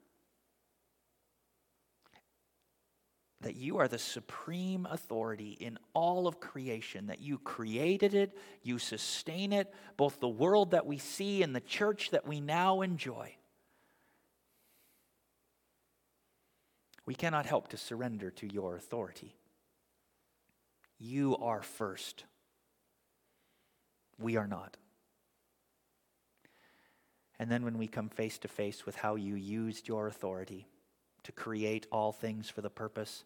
that 3.42 3.56
you 3.56 3.78
are 3.78 3.88
the 3.88 3.98
supreme 3.98 4.86
authority 4.90 5.58
in 5.60 5.78
all 5.94 6.28
of 6.28 6.40
creation, 6.40 7.08
that 7.08 7.22
you 7.22 7.38
created 7.38 8.14
it, 8.14 8.38
you 8.64 8.78
sustain 8.78 9.54
it, 9.54 9.74
both 9.96 10.20
the 10.20 10.28
world 10.28 10.72
that 10.72 10.86
we 10.86 10.98
see 10.98 11.42
and 11.42 11.56
the 11.56 11.62
church 11.62 12.12
that 12.12 12.28
we 12.28 12.42
now 12.42 12.82
enjoy. 12.82 13.34
We 17.06 17.16
cannot 17.16 17.46
help 17.46 17.70
to 17.70 17.78
surrender 17.78 18.30
to 18.32 18.52
your 18.52 18.76
authority. 18.76 19.36
You 21.00 21.38
are 21.38 21.62
first. 21.62 22.26
We 24.20 24.36
are 24.36 24.48
not. 24.48 24.76
And 27.40 27.50
then 27.50 27.64
when 27.64 27.78
we 27.78 27.88
come 27.88 28.10
face 28.10 28.38
to 28.40 28.50
face 28.50 28.86
with 28.86 28.98
how 28.98 29.16
you 29.16 29.36
used 29.36 29.88
your 29.88 30.08
authority, 30.08 30.68
to 31.24 31.32
create 31.32 31.88
all 31.92 32.12
things 32.12 32.50
for 32.50 32.62
the 32.62 32.70
purpose 32.70 33.24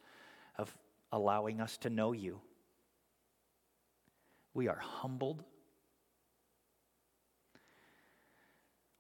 of 0.58 0.76
allowing 1.12 1.62
us 1.62 1.78
to 1.78 1.90
know 1.90 2.12
you. 2.12 2.42
We 4.54 4.68
are 4.68 4.80
humbled. 4.80 5.44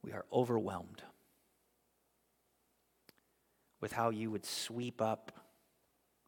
We 0.03 0.11
are 0.11 0.25
overwhelmed 0.31 1.03
with 3.79 3.91
how 3.91 4.11
you 4.11 4.31
would 4.31 4.45
sweep 4.45 5.01
up 5.01 5.31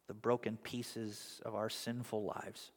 the 0.08 0.14
broken 0.14 0.56
pieces 0.56 1.40
of 1.44 1.54
our 1.54 1.70
sinful 1.70 2.24
lives. 2.24 2.70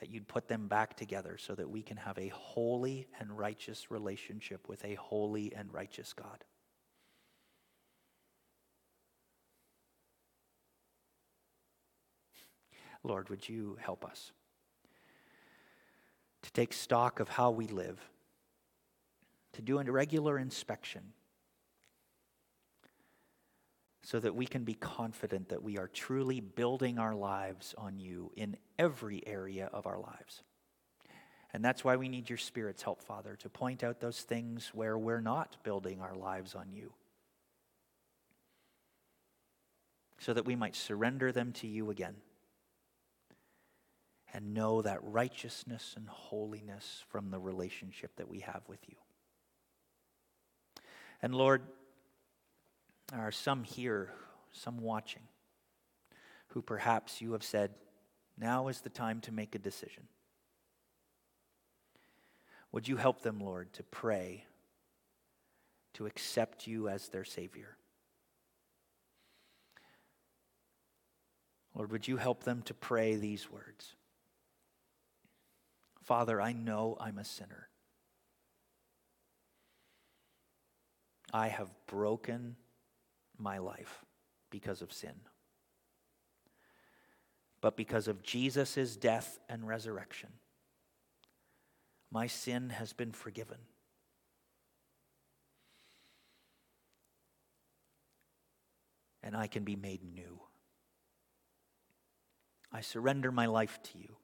That 0.00 0.10
you'd 0.10 0.26
put 0.26 0.48
them 0.48 0.66
back 0.66 0.96
together 0.96 1.36
so 1.38 1.54
that 1.54 1.70
we 1.70 1.82
can 1.82 1.96
have 1.98 2.18
a 2.18 2.28
holy 2.28 3.06
and 3.20 3.36
righteous 3.36 3.90
relationship 3.90 4.68
with 4.68 4.84
a 4.84 4.94
holy 4.94 5.54
and 5.54 5.72
righteous 5.72 6.12
God. 6.12 6.44
Lord, 13.02 13.28
would 13.30 13.48
you 13.48 13.78
help 13.80 14.04
us 14.04 14.32
to 16.42 16.52
take 16.52 16.72
stock 16.72 17.20
of 17.20 17.28
how 17.28 17.50
we 17.50 17.66
live, 17.66 17.98
to 19.52 19.62
do 19.62 19.78
a 19.78 19.84
regular 19.84 20.38
inspection, 20.38 21.02
so 24.02 24.18
that 24.18 24.34
we 24.34 24.46
can 24.46 24.64
be 24.64 24.74
confident 24.74 25.50
that 25.50 25.62
we 25.62 25.78
are 25.78 25.88
truly 25.88 26.40
building 26.40 26.98
our 26.98 27.14
lives 27.14 27.74
on 27.76 28.00
you 28.00 28.32
in 28.36 28.56
every 28.78 29.22
area 29.26 29.68
of 29.72 29.86
our 29.86 29.98
lives. 29.98 30.42
And 31.52 31.64
that's 31.64 31.84
why 31.84 31.96
we 31.96 32.08
need 32.08 32.28
your 32.28 32.38
Spirit's 32.38 32.82
help, 32.82 33.02
Father, 33.02 33.36
to 33.36 33.48
point 33.48 33.84
out 33.84 34.00
those 34.00 34.20
things 34.20 34.70
where 34.72 34.96
we're 34.96 35.20
not 35.20 35.56
building 35.62 36.00
our 36.00 36.14
lives 36.14 36.54
on 36.54 36.72
you, 36.72 36.92
so 40.18 40.32
that 40.32 40.44
we 40.44 40.56
might 40.56 40.76
surrender 40.76 41.32
them 41.32 41.52
to 41.52 41.66
you 41.66 41.90
again 41.90 42.16
and 44.32 44.54
know 44.54 44.82
that 44.82 44.98
righteousness 45.02 45.94
and 45.96 46.08
holiness 46.08 47.04
from 47.08 47.30
the 47.30 47.38
relationship 47.38 48.14
that 48.16 48.28
we 48.28 48.40
have 48.40 48.62
with 48.68 48.80
you. 48.88 48.96
And 51.22 51.34
Lord, 51.34 51.62
there 53.10 53.20
are 53.20 53.32
some 53.32 53.64
here, 53.64 54.12
some 54.52 54.78
watching, 54.78 55.22
who 56.48 56.62
perhaps 56.62 57.20
you 57.20 57.32
have 57.32 57.42
said, 57.42 57.70
now 58.38 58.68
is 58.68 58.80
the 58.80 58.88
time 58.88 59.20
to 59.22 59.32
make 59.32 59.54
a 59.54 59.58
decision. 59.58 60.04
Would 62.72 62.88
you 62.88 62.96
help 62.96 63.22
them, 63.22 63.40
Lord, 63.40 63.72
to 63.74 63.82
pray, 63.82 64.44
to 65.94 66.06
accept 66.06 66.66
you 66.66 66.88
as 66.88 67.08
their 67.08 67.24
Savior? 67.24 67.76
Lord, 71.74 71.92
would 71.92 72.08
you 72.08 72.16
help 72.16 72.44
them 72.44 72.62
to 72.62 72.74
pray 72.74 73.16
these 73.16 73.50
words? 73.50 73.94
Father, 76.10 76.40
I 76.40 76.52
know 76.52 76.96
I'm 76.98 77.18
a 77.18 77.24
sinner. 77.24 77.68
I 81.32 81.46
have 81.46 81.70
broken 81.86 82.56
my 83.38 83.58
life 83.58 84.04
because 84.50 84.82
of 84.82 84.92
sin. 84.92 85.14
But 87.60 87.76
because 87.76 88.08
of 88.08 88.24
Jesus' 88.24 88.96
death 88.96 89.38
and 89.48 89.68
resurrection, 89.68 90.30
my 92.10 92.26
sin 92.26 92.70
has 92.70 92.92
been 92.92 93.12
forgiven. 93.12 93.58
And 99.22 99.36
I 99.36 99.46
can 99.46 99.62
be 99.62 99.76
made 99.76 100.02
new. 100.02 100.40
I 102.72 102.80
surrender 102.80 103.30
my 103.30 103.46
life 103.46 103.78
to 103.92 103.98
you. 103.98 104.16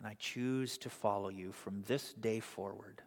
And 0.00 0.08
I 0.08 0.16
choose 0.18 0.78
to 0.78 0.88
follow 0.88 1.28
you 1.28 1.52
from 1.52 1.82
this 1.86 2.14
day 2.14 2.40
forward 2.40 3.02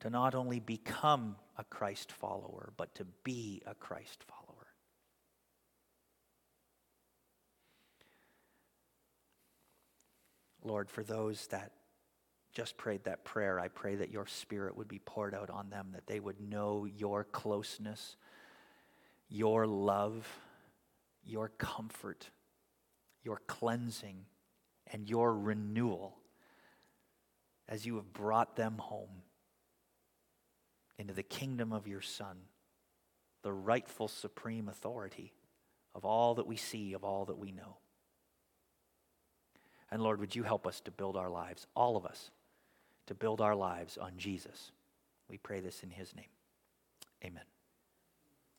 to 0.00 0.08
not 0.08 0.34
only 0.34 0.58
become 0.58 1.36
a 1.58 1.64
Christ 1.64 2.10
follower, 2.10 2.72
but 2.78 2.94
to 2.94 3.04
be 3.22 3.62
a 3.66 3.74
Christ 3.74 4.24
follower. 4.24 4.66
Lord, 10.64 10.88
for 10.88 11.04
those 11.04 11.46
that 11.48 11.72
just 12.54 12.78
prayed 12.78 13.04
that 13.04 13.22
prayer, 13.24 13.60
I 13.60 13.68
pray 13.68 13.96
that 13.96 14.10
your 14.10 14.26
Spirit 14.26 14.74
would 14.74 14.88
be 14.88 15.00
poured 15.00 15.34
out 15.34 15.50
on 15.50 15.68
them, 15.68 15.88
that 15.92 16.06
they 16.06 16.18
would 16.18 16.40
know 16.40 16.86
your 16.86 17.24
closeness, 17.24 18.16
your 19.28 19.66
love, 19.66 20.26
your 21.22 21.48
comfort, 21.58 22.30
your 23.22 23.42
cleansing 23.46 24.24
and 24.92 25.08
your 25.08 25.34
renewal 25.34 26.18
as 27.68 27.86
you 27.86 27.96
have 27.96 28.12
brought 28.12 28.56
them 28.56 28.76
home 28.78 29.22
into 30.98 31.14
the 31.14 31.22
kingdom 31.22 31.72
of 31.72 31.88
your 31.88 32.02
Son, 32.02 32.36
the 33.42 33.52
rightful 33.52 34.08
supreme 34.08 34.68
authority 34.68 35.32
of 35.94 36.04
all 36.04 36.34
that 36.34 36.46
we 36.46 36.56
see, 36.56 36.92
of 36.92 37.04
all 37.04 37.24
that 37.24 37.38
we 37.38 37.50
know. 37.50 37.76
And 39.90 40.02
Lord, 40.02 40.20
would 40.20 40.36
you 40.36 40.42
help 40.42 40.66
us 40.66 40.80
to 40.82 40.90
build 40.90 41.16
our 41.16 41.28
lives, 41.28 41.66
all 41.74 41.96
of 41.96 42.06
us, 42.06 42.30
to 43.06 43.14
build 43.14 43.40
our 43.40 43.54
lives 43.54 43.98
on 43.98 44.12
Jesus? 44.16 44.72
We 45.28 45.38
pray 45.38 45.60
this 45.60 45.82
in 45.82 45.90
his 45.90 46.14
name. 46.14 46.24
Amen. 47.24 47.44